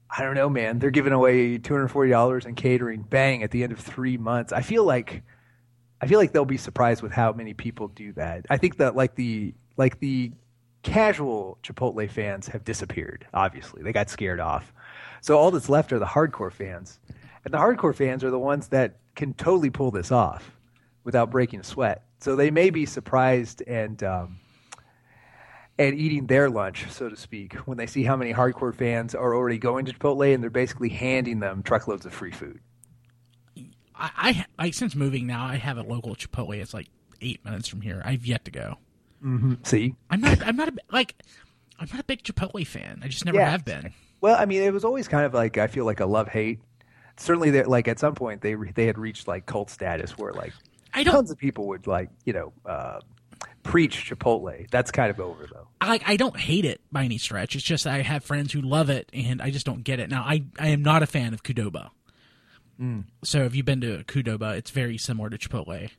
I 0.10 0.24
don't 0.24 0.36
know, 0.36 0.50
man. 0.50 0.80
They're 0.80 0.92
giving 0.92 1.13
away 1.13 1.58
two 1.58 1.74
hundred 1.74 1.89
forty 1.89 2.12
dollars 2.12 2.46
in 2.46 2.56
catering, 2.56 3.01
bang, 3.01 3.44
at 3.44 3.51
the 3.51 3.63
end 3.63 3.72
of 3.72 3.80
three 3.80 4.18
months. 4.18 4.51
I 4.51 4.62
feel 4.62 4.84
like 4.84 5.24
I 6.01 6.08
feel 6.08 6.20
like 6.20 6.32
they'll 6.32 6.46
be 6.46 6.58
surprised 6.58 7.01
with 7.01 7.12
how 7.12 7.34
many 7.34 7.54
people 7.54 7.88
do 7.88 8.13
that. 8.13 8.46
I 8.50 8.58
think 8.58 8.77
that 8.77 8.96
like 8.96 9.16
the 9.16 9.54
like 9.77 10.00
the 10.00 10.32
casual 10.84 11.58
Chipotle 11.63 12.10
fans 12.10 12.48
have 12.48 12.63
disappeared. 12.63 13.27
Obviously, 13.34 13.84
they 13.84 13.92
got 13.92 14.10
scared 14.10 14.39
off. 14.39 14.74
So 15.22 15.38
all 15.38 15.51
that's 15.51 15.70
left 15.70 15.92
are 15.92 16.00
the 16.00 16.06
hardcore 16.06 16.51
fans. 16.51 17.00
And 17.44 17.54
the 17.54 17.58
hardcore 17.58 17.96
fans 17.96 18.24
are 18.24 18.30
the 18.30 18.39
ones 18.39 18.68
that 18.70 18.98
can 19.16 19.34
totally 19.34 19.70
pull 19.70 19.92
this 19.92 20.12
off 20.12 20.51
without 21.04 21.32
breaking 21.32 21.62
a 21.62 21.63
sweat. 21.63 22.04
So 22.20 22.36
they 22.36 22.51
may 22.51 22.70
be 22.70 22.86
surprised 22.86 23.62
and 23.66 24.01
um, 24.04 24.39
and 25.79 25.96
eating 25.96 26.27
their 26.27 26.50
lunch, 26.50 26.89
so 26.91 27.10
to 27.10 27.15
speak, 27.15 27.53
when 27.67 27.77
they 27.77 27.86
see 27.88 28.03
how 28.03 28.15
many 28.15 28.34
hardcore 28.34 28.74
fans 28.75 29.13
are 29.13 29.36
already 29.36 29.57
going 29.57 29.86
to 29.86 29.93
Chipotle 29.93 30.34
and 30.34 30.41
they're 30.41 30.50
basically 30.50 30.89
handing 30.89 31.39
them 31.39 31.62
truckloads 31.63 32.05
of 32.05 32.13
free 32.13 32.31
food. 32.31 32.60
I, 33.96 34.10
I, 34.17 34.46
I 34.67 34.69
since 34.72 34.96
moving 34.96 35.27
now, 35.27 35.46
I 35.46 35.55
have 35.57 35.77
a 35.77 35.84
local 35.84 36.15
Chipotle. 36.15 36.55
It's 36.60 36.74
like 36.74 36.88
eight 37.22 37.43
minutes 37.46 37.67
from 37.67 37.81
here. 37.81 38.01
I've 38.05 38.25
yet 38.25 38.46
to 38.46 38.51
go. 38.51 38.77
Mm-hmm. 39.24 39.55
See, 39.63 39.96
I'm 40.10 40.22
not. 40.22 40.46
I'm 40.46 40.55
not 40.55 40.69
a, 40.69 40.74
like. 40.91 41.15
I'm 41.79 41.88
not 41.91 42.01
a 42.01 42.03
big 42.03 42.24
Chipotle 42.24 42.65
fan. 42.65 43.01
I 43.03 43.07
just 43.07 43.25
never 43.25 43.38
Yeah. 43.38 43.50
have 43.51 43.63
been. 43.65 43.93
Well, 44.22 44.36
I 44.39 44.46
mean, 44.46 44.63
it 44.63 44.74
was 44.74 44.84
always 44.84 45.07
kind 45.07 45.25
of 45.25 45.34
like 45.34 45.57
I 45.57 45.67
feel 45.67 45.86
like 45.86 46.00
a 46.00 46.05
love 46.05 46.27
hate. 46.27 46.60
Certainly, 47.17 47.51
there 47.51 47.65
like 47.65 47.88
at 47.88 47.98
some 48.00 48.13
point 48.15 48.41
they 48.41 48.55
they 48.75 48.86
had 48.86 48.98
reached 48.98 49.27
like 49.27 49.46
cult 49.48 49.69
status 49.72 50.17
where 50.17 50.34
like 50.34 50.53
I 50.93 51.03
don't 51.03 51.13
tons 51.13 51.31
of 51.31 51.38
people 51.38 51.67
would 51.67 51.88
like 51.88 52.10
you 52.25 52.34
know 52.34 52.53
uh, 52.65 53.00
preach 53.67 54.09
Chipotle. 54.09 54.69
That's 54.69 54.91
kind 54.91 55.09
of 55.09 55.19
over 55.19 55.47
though. 55.51 55.67
I 55.79 56.00
I 56.05 56.17
don't 56.17 56.39
hate 56.39 56.65
it 56.65 56.81
by 56.91 57.03
any 57.03 57.17
stretch. 57.17 57.55
It's 57.55 57.63
just 57.63 57.86
I 57.86 58.01
have 58.01 58.24
friends 58.24 58.53
who 58.53 58.62
love 58.62 58.89
it, 58.89 59.09
and 59.13 59.41
I 59.41 59.51
just 59.51 59.65
don't 59.65 59.83
get 59.83 60.00
it. 60.00 60.09
Now 60.09 60.24
I 60.24 60.43
I 60.59 60.69
am 60.69 60.81
not 60.81 61.03
a 61.03 61.07
fan 61.07 61.33
of 61.33 61.43
Qdoba. 61.43 61.89
Mm. 62.79 63.05
So 63.24 63.43
if 63.43 63.55
you've 63.55 63.65
been 63.65 63.81
to 63.81 64.03
Qdoba, 64.03 64.55
it's 64.57 64.71
very 64.71 64.97
similar 64.97 65.29
to 65.29 65.38
Chipotle. 65.38 65.89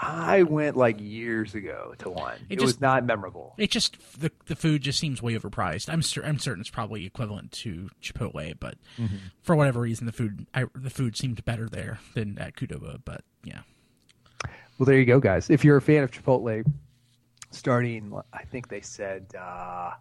I 0.00 0.44
went 0.44 0.76
like 0.76 1.00
years 1.00 1.56
ago 1.56 1.92
to 1.98 2.10
one. 2.10 2.38
It, 2.48 2.56
just- 2.56 2.66
was 2.66 2.80
not 2.80 3.04
memorable. 3.04 3.54
It 3.58 3.70
just 3.72 3.96
the 4.20 4.30
the 4.46 4.54
food 4.54 4.82
just 4.82 5.00
seems 5.00 5.20
way 5.20 5.34
overpriced. 5.34 5.92
I'm 5.92 6.02
cer- 6.02 6.24
I'm 6.24 6.38
certain 6.38 6.60
it's 6.60 6.70
probably 6.70 7.04
equivalent 7.04 7.50
to 7.52 7.90
Chipotle, 8.00 8.54
but 8.60 8.76
mm-hmm. 8.96 9.16
for 9.42 9.56
whatever 9.56 9.80
reason, 9.80 10.06
the 10.06 10.12
food 10.12 10.46
I, 10.54 10.66
the 10.74 10.90
food 10.90 11.16
seemed 11.16 11.44
better 11.44 11.68
there 11.68 11.98
than 12.14 12.38
at 12.38 12.54
Qdoba. 12.54 13.00
But 13.04 13.22
yeah, 13.42 13.62
Well, 14.78 14.86
there 14.86 14.98
you 14.98 15.04
go, 15.04 15.18
guys. 15.18 15.50
If 15.50 15.64
you're 15.64 15.76
a 15.78 15.82
fan 15.82 16.04
of 16.04 16.12
Chipotle, 16.12 16.64
starting, 17.50 18.12
I 18.32 18.44
think 18.44 18.68
they 18.68 18.80
said 18.80 19.26
uh, 19.38 19.92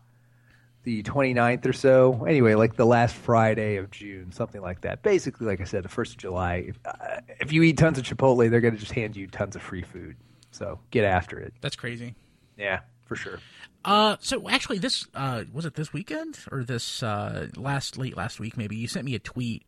the 0.84 1.04
29th 1.04 1.66
or 1.66 1.74
so. 1.74 2.26
Anyway, 2.26 2.54
like 2.56 2.76
the 2.76 2.86
last 2.86 3.16
Friday 3.16 3.78
of 3.78 3.92
June, 3.92 4.32
something 4.32 4.62
like 4.62 4.82
that. 4.82 5.04
Basically, 5.04 5.46
like 5.46 5.62
I 5.62 5.66
said, 5.66 5.84
the 5.84 5.90
1st 5.90 6.12
of 6.12 6.18
July. 6.18 6.56
If, 6.68 6.80
uh, 6.86 7.22
if 7.40 7.52
you 7.52 7.64
eat 7.64 7.78
tons 7.78 7.98
of 7.98 8.06
Chipotle, 8.06 8.50
they're 8.50 8.62
going 8.62 8.74
to 8.74 8.80
just 8.80 8.94
hand 8.94 9.16
you 9.16 9.28
tons 9.28 9.56
of 9.56 9.62
free 9.62 9.82
food. 9.82 10.16
So 10.52 10.80
get 10.92 11.04
after 11.04 11.40
it. 11.40 11.54
that's 11.62 11.76
crazy. 11.76 12.16
Yeah, 12.58 12.80
for 13.06 13.16
sure. 13.16 13.40
Uh, 13.86 14.18
so 14.20 14.50
actually, 14.50 14.80
this 14.80 15.08
uh, 15.14 15.44
was 15.54 15.66
it 15.66 15.76
this 15.76 15.94
weekend 15.94 16.40
or 16.52 16.64
this 16.64 17.04
uh, 17.04 17.48
last 17.56 17.98
late 17.98 18.18
last 18.18 18.40
week? 18.40 18.58
Maybe 18.58 18.76
you 18.76 18.88
sent 18.88 19.06
me 19.06 19.16
a 19.16 19.20
tweet 19.20 19.64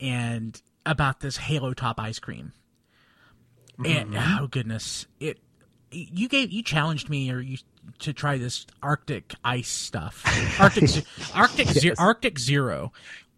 and 0.00 0.60
about 0.86 1.20
this 1.20 1.36
Halo 1.36 1.72
Top 1.72 1.98
ice 1.98 2.18
cream, 2.18 2.52
and 3.84 4.14
oh 4.16 4.46
goodness, 4.46 5.06
it 5.18 5.38
you 5.94 6.28
gave 6.28 6.50
you 6.50 6.62
challenged 6.62 7.08
me 7.08 7.30
or 7.30 7.40
you 7.40 7.58
to 8.00 8.12
try 8.12 8.38
this 8.38 8.66
Arctic 8.82 9.34
ice 9.44 9.68
stuff, 9.68 10.24
Arctic 10.60 11.04
Arctic 11.34 11.82
Yes. 11.82 11.98
Arctic 11.98 12.38
Zero. 12.38 12.92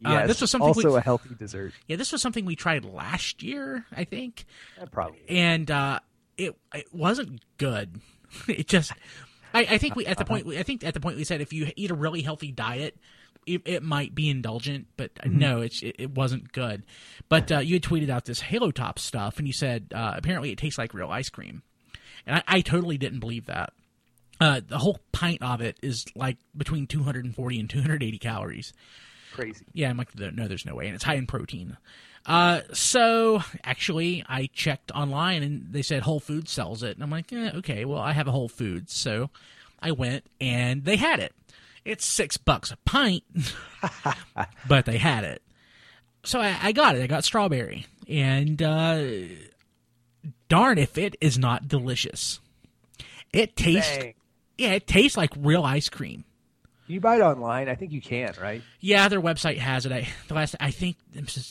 Uh, 0.04 0.10
Yes, 0.10 0.28
this 0.28 0.40
was 0.42 0.50
something 0.50 0.68
also 0.68 0.92
we, 0.92 0.98
a 0.98 1.00
healthy 1.00 1.34
dessert. 1.38 1.72
yeah, 1.86 1.96
this 1.96 2.12
was 2.12 2.20
something 2.20 2.44
we 2.44 2.54
tried 2.54 2.84
last 2.84 3.42
year, 3.42 3.86
I 3.96 4.04
think 4.04 4.44
Yeah, 4.78 4.84
probably. 4.90 5.20
and 5.28 5.70
uh, 5.70 6.00
it 6.36 6.54
it 6.74 6.92
wasn't 6.92 7.40
good. 7.56 8.00
it 8.48 8.68
just, 8.68 8.92
I, 9.54 9.60
I 9.60 9.78
think 9.78 9.96
we 9.96 10.04
at 10.06 10.18
the 10.18 10.26
point 10.26 10.44
we, 10.46 10.58
I 10.58 10.62
think 10.64 10.84
at 10.84 10.92
the 10.92 11.00
point 11.00 11.16
we 11.16 11.24
said 11.24 11.40
if 11.40 11.52
you 11.54 11.70
eat 11.76 11.90
a 11.90 11.94
really 11.94 12.20
healthy 12.20 12.52
diet, 12.52 12.96
it, 13.46 13.62
it 13.64 13.82
might 13.82 14.14
be 14.14 14.28
indulgent, 14.28 14.86
but 14.98 15.12
no, 15.24 15.62
it's 15.62 15.82
it, 15.82 15.96
it 15.98 16.10
wasn't 16.10 16.52
good. 16.52 16.84
But 17.30 17.50
uh, 17.50 17.58
you 17.60 17.76
had 17.76 17.82
tweeted 17.82 18.10
out 18.10 18.26
this 18.26 18.40
Halo 18.40 18.70
Top 18.72 18.98
stuff, 18.98 19.38
and 19.38 19.46
you 19.46 19.54
said 19.54 19.92
uh, 19.94 20.12
apparently 20.14 20.50
it 20.52 20.58
tastes 20.58 20.76
like 20.78 20.92
real 20.92 21.10
ice 21.10 21.30
cream, 21.30 21.62
and 22.26 22.36
I, 22.36 22.42
I 22.46 22.60
totally 22.60 22.98
didn't 22.98 23.20
believe 23.20 23.46
that. 23.46 23.72
Uh, 24.40 24.60
the 24.66 24.78
whole 24.78 24.98
pint 25.12 25.42
of 25.42 25.60
it 25.60 25.78
is 25.82 26.04
like 26.14 26.36
between 26.56 26.86
240 26.86 27.60
and 27.60 27.70
280 27.70 28.18
calories. 28.18 28.72
Crazy. 29.32 29.64
Yeah, 29.72 29.90
I'm 29.90 29.96
like, 29.96 30.18
no, 30.18 30.46
there's 30.48 30.66
no 30.66 30.74
way, 30.74 30.86
and 30.86 30.94
it's 30.94 31.04
high 31.04 31.14
in 31.14 31.26
protein. 31.26 31.76
Uh, 32.26 32.62
so 32.72 33.42
actually, 33.64 34.24
I 34.28 34.48
checked 34.52 34.90
online, 34.90 35.42
and 35.42 35.72
they 35.72 35.82
said 35.82 36.02
Whole 36.02 36.20
Foods 36.20 36.50
sells 36.50 36.82
it, 36.82 36.96
and 36.96 37.02
I'm 37.02 37.10
like, 37.10 37.32
eh, 37.32 37.52
okay, 37.56 37.84
well, 37.84 38.00
I 38.00 38.12
have 38.12 38.26
a 38.26 38.32
Whole 38.32 38.48
Foods, 38.48 38.92
so 38.94 39.30
I 39.80 39.92
went, 39.92 40.24
and 40.40 40.84
they 40.84 40.96
had 40.96 41.20
it. 41.20 41.32
It's 41.84 42.04
six 42.04 42.36
bucks 42.36 42.72
a 42.72 42.76
pint, 42.78 43.22
but 44.68 44.86
they 44.86 44.98
had 44.98 45.22
it. 45.22 45.42
So 46.24 46.40
I, 46.40 46.58
I 46.60 46.72
got 46.72 46.96
it. 46.96 47.02
I 47.02 47.06
got 47.06 47.24
strawberry, 47.24 47.86
and 48.08 48.60
uh, 48.60 49.02
darn 50.48 50.78
if 50.78 50.98
it 50.98 51.16
is 51.20 51.38
not 51.38 51.68
delicious. 51.68 52.40
It 53.32 53.56
tastes, 53.56 53.96
Dang. 53.98 54.14
yeah, 54.58 54.72
it 54.72 54.86
tastes 54.86 55.16
like 55.16 55.30
real 55.36 55.64
ice 55.64 55.88
cream. 55.88 56.24
You 56.88 57.00
buy 57.00 57.16
it 57.16 57.20
online? 57.20 57.68
I 57.68 57.74
think 57.74 57.90
you 57.90 58.00
can, 58.00 58.32
right? 58.40 58.62
Yeah, 58.78 59.08
their 59.08 59.20
website 59.20 59.58
has 59.58 59.86
it. 59.86 59.92
I 59.92 60.08
the 60.28 60.34
last 60.34 60.54
I 60.60 60.70
think 60.70 60.96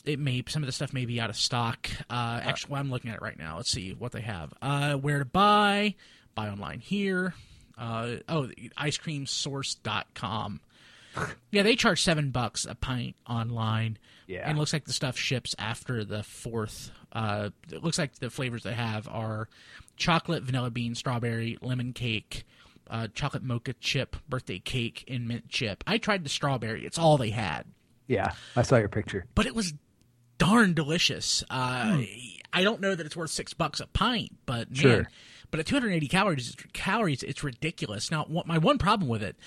it 0.06 0.18
may 0.18 0.44
some 0.48 0.64
of 0.64 0.68
the 0.68 0.72
stuff 0.72 0.94
may 0.94 1.06
be 1.06 1.20
out 1.20 1.30
of 1.30 1.36
stock. 1.36 1.90
Uh, 2.10 2.40
actually, 2.42 2.72
well, 2.72 2.80
I'm 2.82 2.90
looking 2.90 3.12
at 3.12 3.18
it 3.18 3.22
right 3.22 3.38
now. 3.38 3.58
Let's 3.58 3.70
see 3.70 3.94
what 3.94 4.14
they 4.14 4.22
have. 4.22 4.54
Uh, 4.62 4.94
where 4.94 5.20
to 5.20 5.26
buy? 5.26 5.96
Buy 6.36 6.48
online 6.48 6.80
here. 6.80 7.34
Uh, 7.78 8.16
oh, 8.30 8.50
icecreamsource.com. 8.78 10.62
yeah, 11.52 11.64
they 11.64 11.76
charge 11.76 12.02
seven 12.02 12.32
bucks 12.32 12.66
a 12.66 12.76
pint 12.76 13.16
online. 13.28 13.98
Yeah. 14.28 14.48
and 14.50 14.58
it 14.58 14.60
looks 14.60 14.74
like 14.74 14.86
the 14.86 14.94
stuff 14.94 15.18
ships 15.18 15.54
after 15.60 16.04
the 16.04 16.24
fourth. 16.24 16.92
Uh, 17.12 17.50
it 17.72 17.84
looks 17.84 17.98
like 18.00 18.16
the 18.16 18.30
flavors 18.30 18.64
they 18.64 18.74
have 18.74 19.08
are 19.08 19.48
chocolate, 19.98 20.44
vanilla 20.44 20.70
bean, 20.72 20.96
strawberry, 20.96 21.58
lemon 21.62 21.94
cake, 21.94 22.44
uh, 22.90 23.08
chocolate 23.14 23.44
mocha 23.44 23.74
chip, 23.74 24.16
birthday 24.28 24.60
cake, 24.60 25.04
and 25.08 25.28
mint 25.28 25.48
chip. 25.50 25.84
I 25.88 25.98
tried 25.98 26.24
the 26.24 26.30
strawberry; 26.30 26.86
it's 26.86 26.98
all 26.98 27.18
they 27.18 27.30
had, 27.30 27.66
Yeah, 28.08 28.34
I 28.56 28.62
saw 28.64 28.78
your 28.78 28.90
picture. 28.90 29.26
but 29.36 29.46
it 29.46 29.56
was 29.56 29.74
darn 30.38 30.74
delicious. 30.74 31.44
Uh, 31.50 32.02
I 32.52 32.64
don't 32.64 32.82
know 32.82 32.94
that 32.96 33.06
it's 33.06 33.16
worth 33.16 33.32
six 33.32 33.54
bucks 33.54 33.80
a 33.80 33.88
pint, 33.88 34.32
but 34.46 34.70
man, 34.70 34.76
Sure. 34.76 35.10
but 35.52 35.60
at 35.60 35.66
280 35.66 36.08
calories, 36.08 36.56
calories, 36.74 37.24
it's 37.24 37.44
ridiculous. 37.44 38.12
Now, 38.12 38.26
what, 38.28 38.46
my 38.48 38.58
one 38.58 38.78
problem 38.78 39.08
with 39.10 39.24
it 39.24 39.38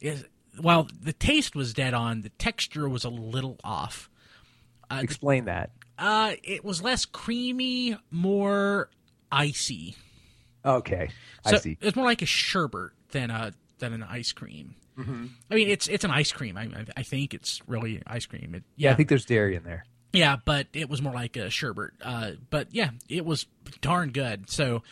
is, 0.00 0.24
while 0.60 0.88
the 1.00 1.12
taste 1.14 1.56
was 1.56 1.72
dead 1.72 1.94
on, 1.94 2.20
the 2.22 2.28
texture 2.30 2.88
was 2.88 3.04
a 3.04 3.08
little 3.10 3.58
off. 3.64 4.10
Explain 4.90 5.46
that. 5.46 5.70
Uh, 5.98 6.34
it 6.42 6.64
was 6.64 6.82
less 6.82 7.04
creamy, 7.04 7.96
more 8.10 8.90
icy. 9.30 9.96
Okay, 10.64 11.10
So 11.46 11.56
I 11.56 11.58
see. 11.58 11.78
It's 11.80 11.94
more 11.94 12.06
like 12.06 12.22
a 12.22 12.26
sherbet 12.26 12.92
than 13.10 13.30
a 13.30 13.52
than 13.78 13.92
an 13.92 14.02
ice 14.02 14.32
cream. 14.32 14.76
Mm-hmm. 14.98 15.26
I 15.50 15.54
mean, 15.54 15.68
it's 15.68 15.88
it's 15.88 16.04
an 16.04 16.10
ice 16.10 16.32
cream. 16.32 16.56
I, 16.56 16.68
I 16.96 17.02
think 17.02 17.34
it's 17.34 17.60
really 17.66 18.02
ice 18.06 18.26
cream. 18.26 18.54
It, 18.54 18.64
Yeah, 18.76 18.92
I 18.92 18.94
think 18.94 19.08
there's 19.08 19.24
dairy 19.24 19.56
in 19.56 19.64
there. 19.64 19.84
Yeah, 20.12 20.36
but 20.44 20.68
it 20.72 20.88
was 20.88 21.02
more 21.02 21.12
like 21.12 21.36
a 21.36 21.50
sherbet. 21.50 21.90
Uh, 22.00 22.32
but 22.48 22.68
yeah, 22.72 22.90
it 23.08 23.26
was 23.26 23.46
darn 23.80 24.10
good. 24.10 24.48
So 24.48 24.82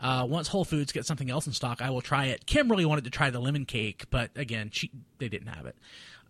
uh, 0.00 0.26
once 0.28 0.48
Whole 0.48 0.64
Foods 0.64 0.92
gets 0.92 1.06
something 1.06 1.30
else 1.30 1.46
in 1.46 1.52
stock, 1.52 1.82
I 1.82 1.90
will 1.90 2.00
try 2.00 2.26
it. 2.26 2.46
Kim 2.46 2.70
really 2.70 2.86
wanted 2.86 3.04
to 3.04 3.10
try 3.10 3.30
the 3.30 3.40
lemon 3.40 3.66
cake, 3.66 4.06
but 4.10 4.30
again, 4.36 4.70
she 4.72 4.90
they 5.18 5.28
didn't 5.28 5.48
have 5.48 5.66
it. 5.66 5.76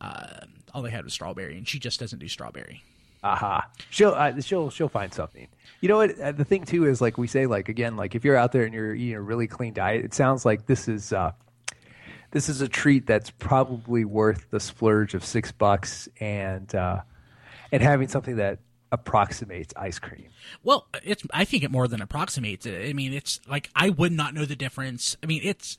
Uh, 0.01 0.47
all 0.75 0.83
they 0.83 0.91
had 0.91 1.05
was 1.05 1.13
strawberry, 1.15 1.57
and 1.57 1.69
she 1.69 1.79
just 1.79 2.01
doesn't 2.01 2.19
do 2.19 2.29
strawberry. 2.29 2.83
Aha. 3.23 3.69
She'll 3.91 4.11
uh, 4.11 4.41
she'll 4.41 4.71
she'll 4.71 4.89
find 4.89 5.13
something. 5.13 5.49
You 5.81 5.89
know 5.89 5.97
what? 5.97 6.19
Uh, 6.19 6.33
the 6.33 6.45
thing 6.45 6.65
too 6.65 6.87
is 6.87 7.01
like 7.01 7.19
we 7.19 7.27
say, 7.27 7.47
like 7.47 7.69
again, 7.69 7.97
like 7.97 8.15
if 8.15 8.25
you're 8.25 8.37
out 8.37 8.53
there 8.53 8.65
and 8.65 8.73
you're 8.73 8.95
eating 8.95 9.15
a 9.15 9.21
really 9.21 9.47
clean 9.47 9.75
diet, 9.75 10.05
it 10.05 10.15
sounds 10.15 10.45
like 10.45 10.67
this 10.67 10.89
is 10.89 11.13
uh, 11.13 11.33
this 12.31 12.49
is 12.49 12.61
a 12.61 12.69
treat 12.69 13.07
that's 13.07 13.31
probably 13.31 14.05
worth 14.05 14.51
the 14.51 14.61
splurge 14.61 15.15
of 15.15 15.25
six 15.25 15.53
bucks 15.53 16.09
and 16.19 16.75
uh, 16.75 17.01
and 17.73 17.83
having 17.83 18.09
something 18.09 18.37
that 18.37 18.59
approximates 18.93 19.73
ice 19.77 19.99
cream. 19.99 20.29
Well, 20.63 20.87
it's 21.05 21.23
I 21.33 21.45
think 21.45 21.63
it 21.63 21.71
more 21.71 21.89
than 21.89 22.01
approximates 22.01 22.67
it. 22.67 22.89
I 22.89 22.93
mean, 22.93 23.13
it's 23.13 23.41
like 23.49 23.71
I 23.75 23.91
would 23.91 24.13
not 24.13 24.35
know 24.35 24.45
the 24.45 24.57
difference. 24.57 25.17
I 25.23 25.27
mean, 25.27 25.43
it's 25.45 25.79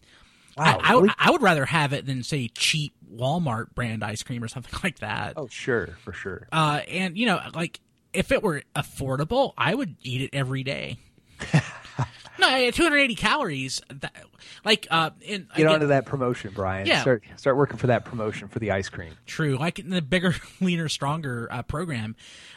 Wow, 0.58 0.80
I, 0.82 0.94
I. 0.96 1.16
I 1.18 1.32
would 1.32 1.42
rather 1.42 1.66
have 1.66 1.94
it 1.94 2.06
than 2.06 2.24
say 2.24 2.50
cheap 2.50 2.94
Walmart 3.14 3.74
brand 3.76 4.04
ice 4.04 4.24
cream 4.24 4.44
or 4.44 4.48
something 4.48 4.78
like 4.84 5.00
that. 5.00 5.34
Oh, 5.38 5.48
sure, 5.48 5.96
for 6.04 6.14
sure. 6.14 6.48
Uh, 6.52 6.82
and 6.88 7.18
you 7.18 7.26
know, 7.26 7.40
like 7.54 7.80
if 8.14 8.32
it 8.32 8.44
were 8.44 8.64
affordable, 8.76 9.54
I 9.58 9.76
would 9.76 9.96
eat 10.02 10.22
it 10.22 10.30
every 10.34 10.64
day. 10.64 10.98
No, 12.42 12.72
280 12.72 13.16
calories. 13.16 13.82
That, 13.90 14.26
like, 14.66 14.88
uh, 14.92 15.12
in 15.22 15.48
Get 15.56 15.68
onto 15.68 15.88
that 15.88 16.06
promotion, 16.06 16.52
Brian. 16.54 16.86
Yeah. 16.86 17.02
Start 17.02 17.24
start 17.38 17.58
working 17.58 17.78
for 17.78 17.88
that 17.88 18.06
promotion 18.06 18.48
for 18.48 18.60
the 18.60 18.72
ice 18.72 18.90
cream. 18.90 19.14
True. 19.26 19.58
Like 19.58 19.80
in 19.80 19.90
the 19.90 20.02
bigger, 20.02 20.36
leaner, 20.62 20.90
stronger 20.90 21.48
uh, 21.52 21.64
program, 21.64 22.16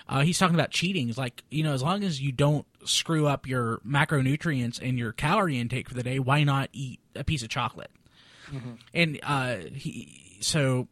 uh, 0.08 0.20
he's 0.22 0.38
talking 0.38 0.54
about 0.54 0.70
cheating. 0.70 1.08
It's 1.08 1.18
like, 1.18 1.44
you 1.50 1.62
know, 1.62 1.72
as 1.72 1.82
long 1.82 2.02
as 2.02 2.20
you 2.20 2.32
don't 2.32 2.66
screw 2.84 3.26
up 3.26 3.46
your 3.46 3.78
macronutrients 3.86 4.80
and 4.82 4.98
your 4.98 5.12
calorie 5.12 5.58
intake 5.58 5.88
for 5.88 5.94
the 5.94 6.02
day, 6.02 6.18
why 6.18 6.44
not 6.44 6.68
eat 6.72 7.00
a 7.14 7.24
piece 7.24 7.42
of 7.42 7.48
chocolate? 7.48 7.90
And 8.92 9.18
uh, 9.22 9.56
he, 9.74 10.36
so 10.40 10.86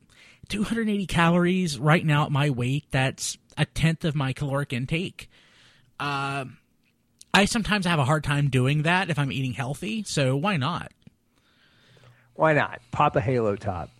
280 0.48 1.06
calories 1.06 1.78
right 1.78 2.04
now 2.04 2.24
at 2.24 2.32
my 2.32 2.50
weight, 2.50 2.86
that's 2.90 3.38
a 3.56 3.64
tenth 3.64 4.04
of 4.04 4.14
my 4.14 4.32
caloric 4.32 4.72
intake. 4.72 5.30
Uh, 6.00 6.46
I 7.34 7.46
sometimes 7.46 7.86
have 7.86 7.98
a 7.98 8.04
hard 8.04 8.24
time 8.24 8.48
doing 8.50 8.82
that 8.82 9.08
if 9.08 9.18
I'm 9.18 9.32
eating 9.32 9.52
healthy, 9.54 10.02
so 10.04 10.36
why 10.36 10.56
not? 10.58 10.92
Why 12.34 12.52
not? 12.52 12.80
Pop 12.90 13.16
a 13.16 13.20
Halo 13.20 13.56
top. 13.56 13.90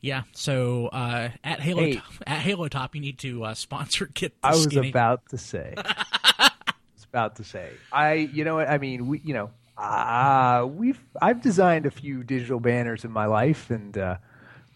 Yeah, 0.00 0.22
so 0.32 0.88
uh, 0.88 1.30
at 1.44 1.60
Halo 1.60 1.82
Hey. 1.82 1.94
Top, 1.96 2.12
at 2.26 2.40
Halo 2.40 2.68
Top, 2.68 2.94
you 2.94 3.00
need 3.00 3.18
to 3.20 3.44
uh, 3.44 3.54
sponsor 3.54 4.06
Get 4.14 4.32
I 4.42 4.50
was 4.50 4.64
Skinny. 4.64 4.90
about 4.90 5.28
to 5.30 5.38
say. 5.38 5.74
I 5.78 6.50
was 6.94 7.04
about 7.08 7.36
to 7.36 7.44
say. 7.44 7.70
I, 7.92 8.14
you 8.14 8.44
know 8.44 8.56
what? 8.56 8.68
I 8.68 8.78
mean, 8.78 9.06
we, 9.06 9.20
you 9.24 9.34
know, 9.34 9.50
uh, 9.78 10.66
we've, 10.68 11.00
I've 11.20 11.40
designed 11.40 11.86
a 11.86 11.90
few 11.90 12.22
digital 12.24 12.58
banners 12.60 13.04
in 13.04 13.10
my 13.12 13.26
life, 13.26 13.70
and 13.70 13.96
uh, 13.96 14.16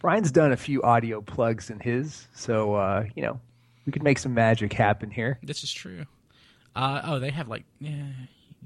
Brian's 0.00 0.30
done 0.32 0.52
a 0.52 0.56
few 0.56 0.82
audio 0.82 1.20
plugs 1.20 1.70
in 1.70 1.80
his. 1.80 2.26
So, 2.32 2.74
uh, 2.74 3.04
you 3.16 3.22
know, 3.22 3.40
we 3.84 3.92
could 3.92 4.02
make 4.04 4.18
some 4.18 4.34
magic 4.34 4.72
happen 4.72 5.10
here. 5.10 5.38
This 5.42 5.64
is 5.64 5.72
true. 5.72 6.06
Uh, 6.76 7.00
oh, 7.04 7.18
they 7.18 7.30
have 7.30 7.48
like, 7.48 7.64
yeah, 7.80 8.04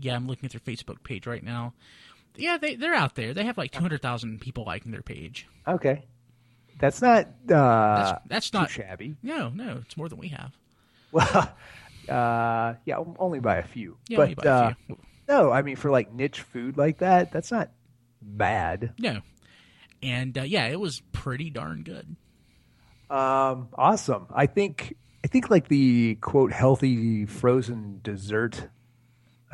yeah. 0.01 0.17
I'm 0.17 0.27
looking 0.27 0.45
at 0.45 0.51
their 0.51 0.61
Facebook 0.61 1.03
page 1.05 1.29
right 1.29 1.43
now. 1.43 1.75
Yeah, 2.37 2.59
they 2.59 2.75
they're 2.75 2.95
out 2.95 3.15
there. 3.15 3.33
They 3.33 3.45
have 3.45 3.57
like 3.57 3.71
200,000 3.71 4.41
people 4.41 4.65
liking 4.65 4.91
their 4.91 5.03
page. 5.03 5.47
Okay, 5.67 6.05
that's 6.81 7.01
not 7.01 7.27
uh, 7.27 7.29
That's 7.49 8.23
that's 8.27 8.51
too 8.51 8.59
not. 8.59 8.71
shabby. 8.71 9.17
No, 9.23 9.51
no, 9.51 9.79
it's 9.85 9.97
more 9.97 10.09
than 10.09 10.19
we 10.19 10.29
have. 10.29 10.53
Well, 11.13 11.53
uh, 12.09 12.75
yeah, 12.85 12.97
only 13.19 13.41
by 13.41 13.57
a 13.57 13.65
few. 13.65 13.97
Yeah, 14.09 14.19
but 14.19 14.23
only 14.23 14.35
by 14.37 14.45
a 14.45 14.53
uh, 14.53 14.75
few. 14.87 14.99
no, 15.29 15.51
I 15.51 15.63
mean 15.63 15.75
for 15.75 15.91
like 15.91 16.13
niche 16.13 16.41
food 16.41 16.77
like 16.77 16.99
that, 16.99 17.33
that's 17.33 17.51
not 17.51 17.71
bad. 18.23 18.95
No, 18.97 19.21
and 20.03 20.39
uh, 20.39 20.43
yeah, 20.43 20.67
it 20.69 20.79
was 20.79 21.03
pretty 21.13 21.51
darn 21.51 21.83
good. 21.83 22.15
Um, 23.11 23.69
awesome. 23.75 24.27
I 24.33 24.47
think 24.47 24.95
I 25.25 25.29
think 25.29 25.51
like 25.51 25.69
the 25.69 26.17
quote 26.17 26.53
healthy 26.53 27.27
frozen 27.27 28.01
dessert 28.03 28.69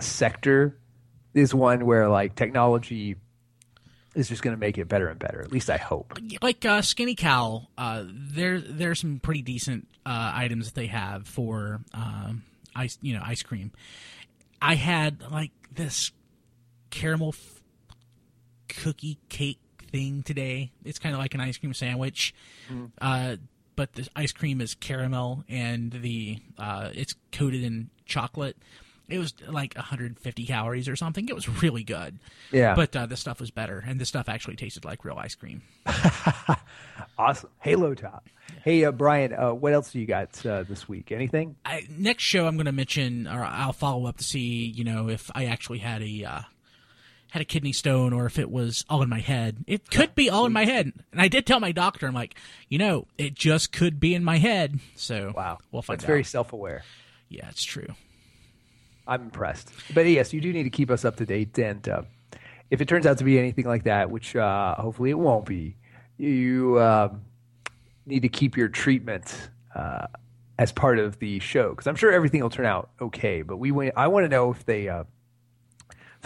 sector 0.01 0.79
is 1.35 1.55
one 1.55 1.85
where 1.87 2.09
like 2.09 2.35
technology 2.35 3.17
is 4.15 4.29
just 4.29 4.43
going 4.43 4.57
to 4.57 4.61
make 4.61 4.79
it 4.79 4.89
better 4.89 5.09
and 5.09 5.19
better. 5.19 5.43
At 5.43 5.53
least 5.53 5.69
I 5.69 5.77
hope. 5.77 6.19
like 6.41 6.65
uh, 6.65 6.83
Skinny 6.83 7.15
Cow, 7.15 7.69
uh, 7.77 8.05
there 8.07 8.61
there's 8.61 9.01
some 9.01 9.21
pretty 9.21 9.43
decent 9.43 9.89
uh, 10.07 10.33
items 10.35 10.67
that 10.67 10.75
they 10.75 10.87
have 10.87 11.27
for 11.29 11.81
um, 11.93 12.45
ice, 12.75 12.99
you 13.03 13.15
know, 13.15 13.23
ice 13.25 13.43
cream. 13.43 13.73
I 14.63 14.75
had 14.75 15.23
like 15.31 15.51
this 15.71 16.13
caramel 16.91 17.35
f- 17.37 17.63
cookie 18.69 19.19
cake 19.29 19.59
thing 19.91 20.23
today. 20.23 20.73
It's 20.85 20.99
kind 20.99 21.15
of 21.15 21.21
like 21.21 21.35
an 21.35 21.41
ice 21.41 21.59
cream 21.59 21.75
sandwich, 21.75 22.35
uh, 23.01 23.37
but 23.77 23.93
the 23.93 24.09
ice 24.17 24.33
cream 24.33 24.61
is 24.61 24.75
caramel 24.75 25.45
and 25.49 25.93
the 25.93 26.39
uh, 26.59 26.91
it's 26.95 27.15
coated 27.33 27.63
in 27.63 27.91
chocolate. 28.07 28.57
It 29.09 29.19
was 29.19 29.35
like 29.47 29.75
150 29.77 30.47
calories 30.47 30.89
or 30.89 30.97
something. 30.97 31.29
It 31.29 31.35
was 31.35 31.63
really 31.63 31.85
good. 31.85 32.19
Yeah. 32.51 32.75
But 32.75 32.97
uh, 32.97 33.07
the 33.07 33.17
stuff 33.17 33.39
was 33.39 33.53
better, 33.53 33.85
and 33.87 34.01
the 34.01 34.05
stuff 34.05 34.29
actually 34.29 34.57
tasted 34.57 34.85
like 34.85 35.05
real 35.05 35.17
ice 35.17 35.37
cream. 35.37 35.63
Awesome. 37.19 37.51
Halo 37.61 37.95
top. 37.95 38.29
Hey, 38.63 38.85
uh, 38.85 38.93
Brian, 38.93 39.33
uh, 39.33 39.55
what 39.55 39.73
else 39.73 39.93
do 39.93 39.99
you 40.01 40.07
got 40.07 40.45
uh, 40.45 40.65
this 40.65 40.89
week? 40.89 41.13
Anything? 41.13 41.57
I, 41.65 41.87
next 41.89 42.25
show 42.25 42.47
I'm 42.47 42.57
going 42.57 42.67
to 42.67 42.73
mention, 42.73 43.27
or 43.27 43.43
I'll 43.43 43.73
follow 43.73 44.07
up 44.07 44.19
to 44.19 44.25
see, 44.25 44.67
you 44.67 44.85
know, 44.85 45.09
if 45.09 45.31
I 45.35 45.47
actually 45.47 45.79
had 45.79 46.03
a 46.03 46.25
uh, 46.25 46.41
had 47.31 47.43
a 47.43 47.45
kidney 47.45 47.73
stone 47.73 48.13
or 48.13 48.27
if 48.27 48.39
it 48.39 48.51
was 48.51 48.85
all 48.89 49.03
in 49.03 49.09
my 49.09 49.21
head. 49.21 49.65
It 49.67 49.91
could 49.91 50.15
be 50.15 50.31
all 50.31 50.47
in 50.47 50.53
my 50.53 50.65
head, 50.65 50.93
and 51.13 51.21
I 51.21 51.29
did 51.29 51.47
tell 51.47 51.61
my 51.61 51.73
doctor, 51.73 52.07
I'm 52.07 52.15
like, 52.15 52.35
you 52.69 52.79
know, 52.79 53.07
it 53.19 53.35
just 53.35 53.73
could 53.73 53.99
be 54.01 54.15
in 54.15 54.25
my 54.25 54.39
head. 54.39 54.79
So 54.95 55.33
Wow. 55.37 55.59
we'll 55.73 55.83
find 55.83 55.99
That's 55.99 56.05
out. 56.05 56.09
very 56.09 56.25
self 56.25 56.53
aware. 56.53 56.83
yeah, 57.29 57.49
it's 57.49 57.65
true. 57.65 57.89
I'm 59.07 59.23
impressed. 59.23 59.71
But 59.95 60.07
yes, 60.07 60.33
you 60.33 60.41
do 60.41 60.53
need 60.53 60.65
to 60.65 60.71
keep 60.71 60.91
us 60.91 61.05
up 61.05 61.17
to 61.17 61.27
date. 61.27 61.57
And 61.59 61.89
uh, 61.89 62.03
if 62.71 62.81
it 62.81 62.89
turns 62.89 63.07
out 63.07 63.19
to 63.19 63.25
be 63.25 63.39
anything 63.39 63.65
like 63.65 63.85
that, 63.85 64.11
which 64.11 64.35
uh, 64.35 64.75
hopefully 64.75 65.11
it 65.11 65.19
won't 65.19 65.47
be, 65.47 65.77
you 66.19 66.81
um, 66.81 67.23
need 68.05 68.23
to 68.23 68.29
keep 68.29 68.57
your 68.57 68.69
treatment 68.69 69.51
uh, 69.75 70.07
as 70.59 70.73
part 70.73 70.99
of 70.99 71.19
the 71.21 71.39
show 71.39 71.71
because 71.71 71.87
I'm 71.87 71.95
sure 71.97 72.11
everything 72.11 72.41
will 72.43 72.51
turn 72.51 72.67
out 72.67 72.91
okay. 73.01 73.43
But 73.43 73.59
we, 73.59 73.93
I 73.93 74.09
want 74.09 74.25
to 74.25 74.29
know 74.29 74.51
if 74.51 74.65
they 74.65 74.89
uh, 74.89 75.05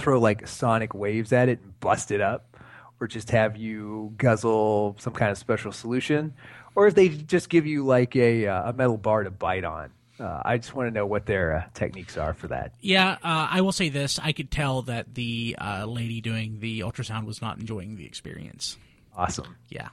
throw 0.00 0.18
like 0.18 0.48
sonic 0.48 0.94
waves 0.94 1.32
at 1.32 1.48
it 1.48 1.60
and 1.62 1.78
bust 1.80 2.10
it 2.10 2.20
up, 2.20 2.56
or 3.00 3.06
just 3.06 3.30
have 3.30 3.56
you 3.56 4.12
guzzle 4.16 4.96
some 4.98 5.12
kind 5.12 5.30
of 5.30 5.38
special 5.38 5.72
solution, 5.72 6.34
or 6.74 6.86
if 6.86 6.94
they 6.94 7.08
just 7.08 7.48
give 7.48 7.66
you 7.66 7.84
like 7.84 8.16
a, 8.16 8.46
uh, 8.46 8.70
a 8.70 8.72
metal 8.72 8.96
bar 8.96 9.24
to 9.24 9.30
bite 9.30 9.64
on. 9.64 9.90
Uh, 10.18 10.42
I 10.44 10.58
just 10.58 10.74
want 10.74 10.86
to 10.86 10.90
know 10.90 11.06
what 11.06 11.24
their 11.24 11.56
uh, 11.56 11.64
techniques 11.72 12.18
are 12.18 12.34
for 12.34 12.48
that. 12.48 12.74
Yeah, 12.80 13.12
uh, 13.22 13.48
I 13.50 13.62
will 13.62 13.72
say 13.72 13.88
this: 13.88 14.18
I 14.22 14.32
could 14.32 14.50
tell 14.50 14.82
that 14.82 15.14
the 15.14 15.56
uh, 15.58 15.86
lady 15.86 16.20
doing 16.20 16.60
the 16.60 16.80
ultrasound 16.80 17.24
was 17.24 17.40
not 17.40 17.58
enjoying 17.58 17.96
the 17.96 18.04
experience. 18.04 18.76
Awesome. 19.16 19.56
Yeah, 19.70 19.88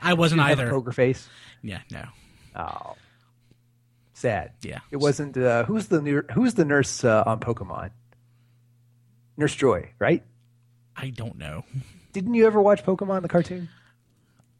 I 0.00 0.14
wasn't 0.14 0.40
either. 0.42 0.70
poker 0.70 0.92
face. 0.92 1.28
Yeah, 1.62 1.80
no. 1.90 2.04
Oh, 2.54 2.94
sad. 4.14 4.52
Yeah. 4.62 4.78
It 4.92 4.98
wasn't. 4.98 5.36
Uh, 5.36 5.64
who's 5.64 5.88
the 5.88 6.24
who's 6.32 6.54
the 6.54 6.64
nurse 6.64 7.02
uh, 7.02 7.24
on 7.26 7.40
Pokemon? 7.40 7.90
Nurse 9.38 9.54
Joy, 9.54 9.92
right? 9.98 10.22
I 10.96 11.10
don't 11.10 11.38
know. 11.38 11.64
Didn't 12.12 12.34
you 12.34 12.46
ever 12.46 12.60
watch 12.60 12.84
Pokemon 12.84 13.22
the 13.22 13.28
cartoon? 13.28 13.68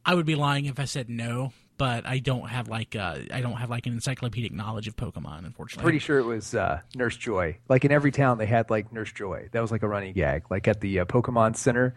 I 0.07 0.14
would 0.14 0.25
be 0.25 0.37
lying 0.37 0.67
if 0.67 0.79
I 0.79 0.85
said 0.85 1.11
no, 1.11 1.53
but 1.77 2.07
I 2.07 2.21
don't 2.21 2.49
have 2.49 2.69
like 2.69 2.95
uh, 2.95 3.19
I 3.33 3.41
don't 3.41 3.57
have 3.57 3.71
like 3.71 3.87
an 3.87 3.93
encyclopedic 3.93 4.53
knowledge 4.53 4.87
of 4.87 4.97
Pokemon, 4.97 5.45
unfortunately. 5.45 5.83
Pretty 5.83 5.99
sure 5.99 6.19
it 6.21 6.25
was 6.25 6.55
uh, 6.55 6.81
Nurse 6.95 7.17
Joy. 7.17 7.59
Like 7.69 7.85
in 7.85 7.91
every 7.91 8.12
town, 8.12 8.38
they 8.38 8.47
had 8.47 8.71
like 8.71 8.93
Nurse 8.93 9.12
Joy. 9.12 9.49
That 9.51 9.61
was 9.61 9.73
like 9.73 9.83
a 9.83 9.88
running 9.88 10.14
gag. 10.14 10.45
Like 10.49 10.69
at 10.69 10.81
the 10.81 11.01
uh, 11.01 11.05
Pokemon 11.07 11.57
Center, 11.57 11.97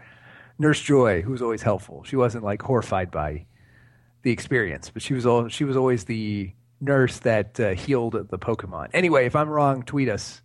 Nurse 0.57 0.81
Joy, 0.81 1.21
who 1.21 1.31
was 1.31 1.43
always 1.43 1.61
helpful. 1.61 2.03
She 2.03 2.15
wasn't 2.15 2.43
like 2.43 2.63
horrified 2.63 3.11
by 3.11 3.45
the 4.23 4.31
experience, 4.31 4.89
but 4.89 5.03
she 5.03 5.13
was 5.13 5.27
all 5.27 5.47
she 5.49 5.65
was 5.65 5.77
always 5.77 6.05
the 6.05 6.51
nurse 6.79 7.19
that 7.19 7.59
uh, 7.59 7.75
healed 7.75 8.13
the 8.13 8.39
Pokemon. 8.39 8.89
Anyway, 8.93 9.27
if 9.27 9.35
I'm 9.35 9.49
wrong, 9.49 9.83
tweet 9.83 10.09
us. 10.09 10.41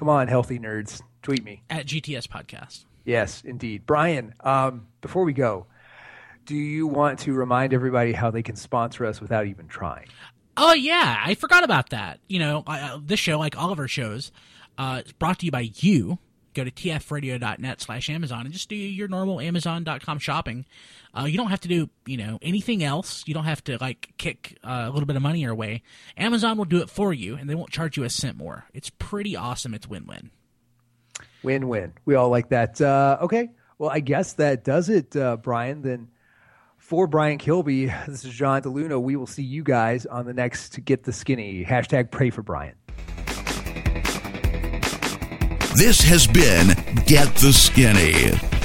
Come 0.00 0.08
on, 0.08 0.28
healthy 0.28 0.58
nerds, 0.58 1.02
tweet 1.20 1.44
me. 1.44 1.62
at 1.68 1.84
GTS 1.84 2.26
podcast. 2.26 2.86
Yes, 3.04 3.42
indeed. 3.44 3.82
Brian, 3.84 4.32
um, 4.40 4.86
before 5.02 5.24
we 5.24 5.34
go, 5.34 5.66
do 6.46 6.56
you 6.56 6.86
want 6.86 7.18
to 7.18 7.34
remind 7.34 7.74
everybody 7.74 8.12
how 8.12 8.30
they 8.30 8.42
can 8.42 8.56
sponsor 8.56 9.04
us 9.04 9.20
without 9.20 9.46
even 9.46 9.68
trying? 9.68 10.06
Oh 10.56 10.72
yeah, 10.72 11.22
I 11.22 11.34
forgot 11.34 11.64
about 11.64 11.90
that. 11.90 12.18
You 12.28 12.38
know, 12.38 12.62
I, 12.66 12.80
uh, 12.80 13.00
this 13.04 13.20
show, 13.20 13.38
like 13.38 13.58
all 13.58 13.72
of 13.72 13.78
our 13.78 13.88
shows, 13.88 14.32
uh, 14.78 15.02
is 15.04 15.12
brought 15.12 15.40
to 15.40 15.44
you 15.44 15.52
by 15.52 15.70
you. 15.76 16.18
Go 16.54 16.64
to 16.64 16.70
tfradio.net 16.70 17.80
slash 17.80 18.10
Amazon 18.10 18.44
and 18.44 18.52
just 18.52 18.68
do 18.68 18.76
your 18.76 19.08
normal 19.08 19.40
Amazon.com 19.40 20.18
shopping. 20.18 20.66
Uh, 21.16 21.24
you 21.24 21.36
don't 21.36 21.50
have 21.50 21.60
to 21.60 21.68
do, 21.68 21.88
you 22.06 22.16
know, 22.16 22.38
anything 22.42 22.82
else. 22.82 23.22
You 23.26 23.34
don't 23.34 23.44
have 23.44 23.62
to 23.64 23.78
like 23.80 24.10
kick 24.18 24.58
uh, 24.64 24.86
a 24.86 24.90
little 24.90 25.06
bit 25.06 25.16
of 25.16 25.22
money 25.22 25.40
your 25.40 25.54
way. 25.54 25.82
Amazon 26.16 26.56
will 26.56 26.64
do 26.64 26.78
it 26.82 26.90
for 26.90 27.12
you, 27.12 27.36
and 27.36 27.48
they 27.48 27.54
won't 27.54 27.70
charge 27.70 27.96
you 27.96 28.04
a 28.04 28.10
cent 28.10 28.36
more. 28.36 28.64
It's 28.74 28.90
pretty 28.90 29.36
awesome. 29.36 29.74
It's 29.74 29.88
win-win. 29.88 30.30
Win 31.42 31.68
win. 31.68 31.92
We 32.04 32.14
all 32.14 32.28
like 32.28 32.50
that. 32.50 32.80
Uh, 32.80 33.18
okay. 33.22 33.50
Well, 33.78 33.90
I 33.90 34.00
guess 34.00 34.34
that 34.34 34.62
does 34.62 34.88
it, 34.88 35.16
uh, 35.16 35.38
Brian. 35.38 35.82
Then 35.82 36.08
For 36.76 37.06
Brian 37.06 37.38
Kilby, 37.38 37.86
this 38.06 38.24
is 38.24 38.34
John 38.34 38.62
DeLuna. 38.62 39.00
We 39.00 39.16
will 39.16 39.26
see 39.26 39.42
you 39.42 39.62
guys 39.62 40.04
on 40.06 40.26
the 40.26 40.34
next 40.34 40.84
Get 40.84 41.04
the 41.04 41.12
Skinny. 41.12 41.64
Hashtag 41.64 42.10
pray 42.10 42.30
for 42.30 42.42
Brian. 42.42 42.74
This 45.80 46.02
has 46.02 46.26
been 46.26 46.76
Get 47.06 47.34
the 47.36 47.54
Skinny. 47.54 48.59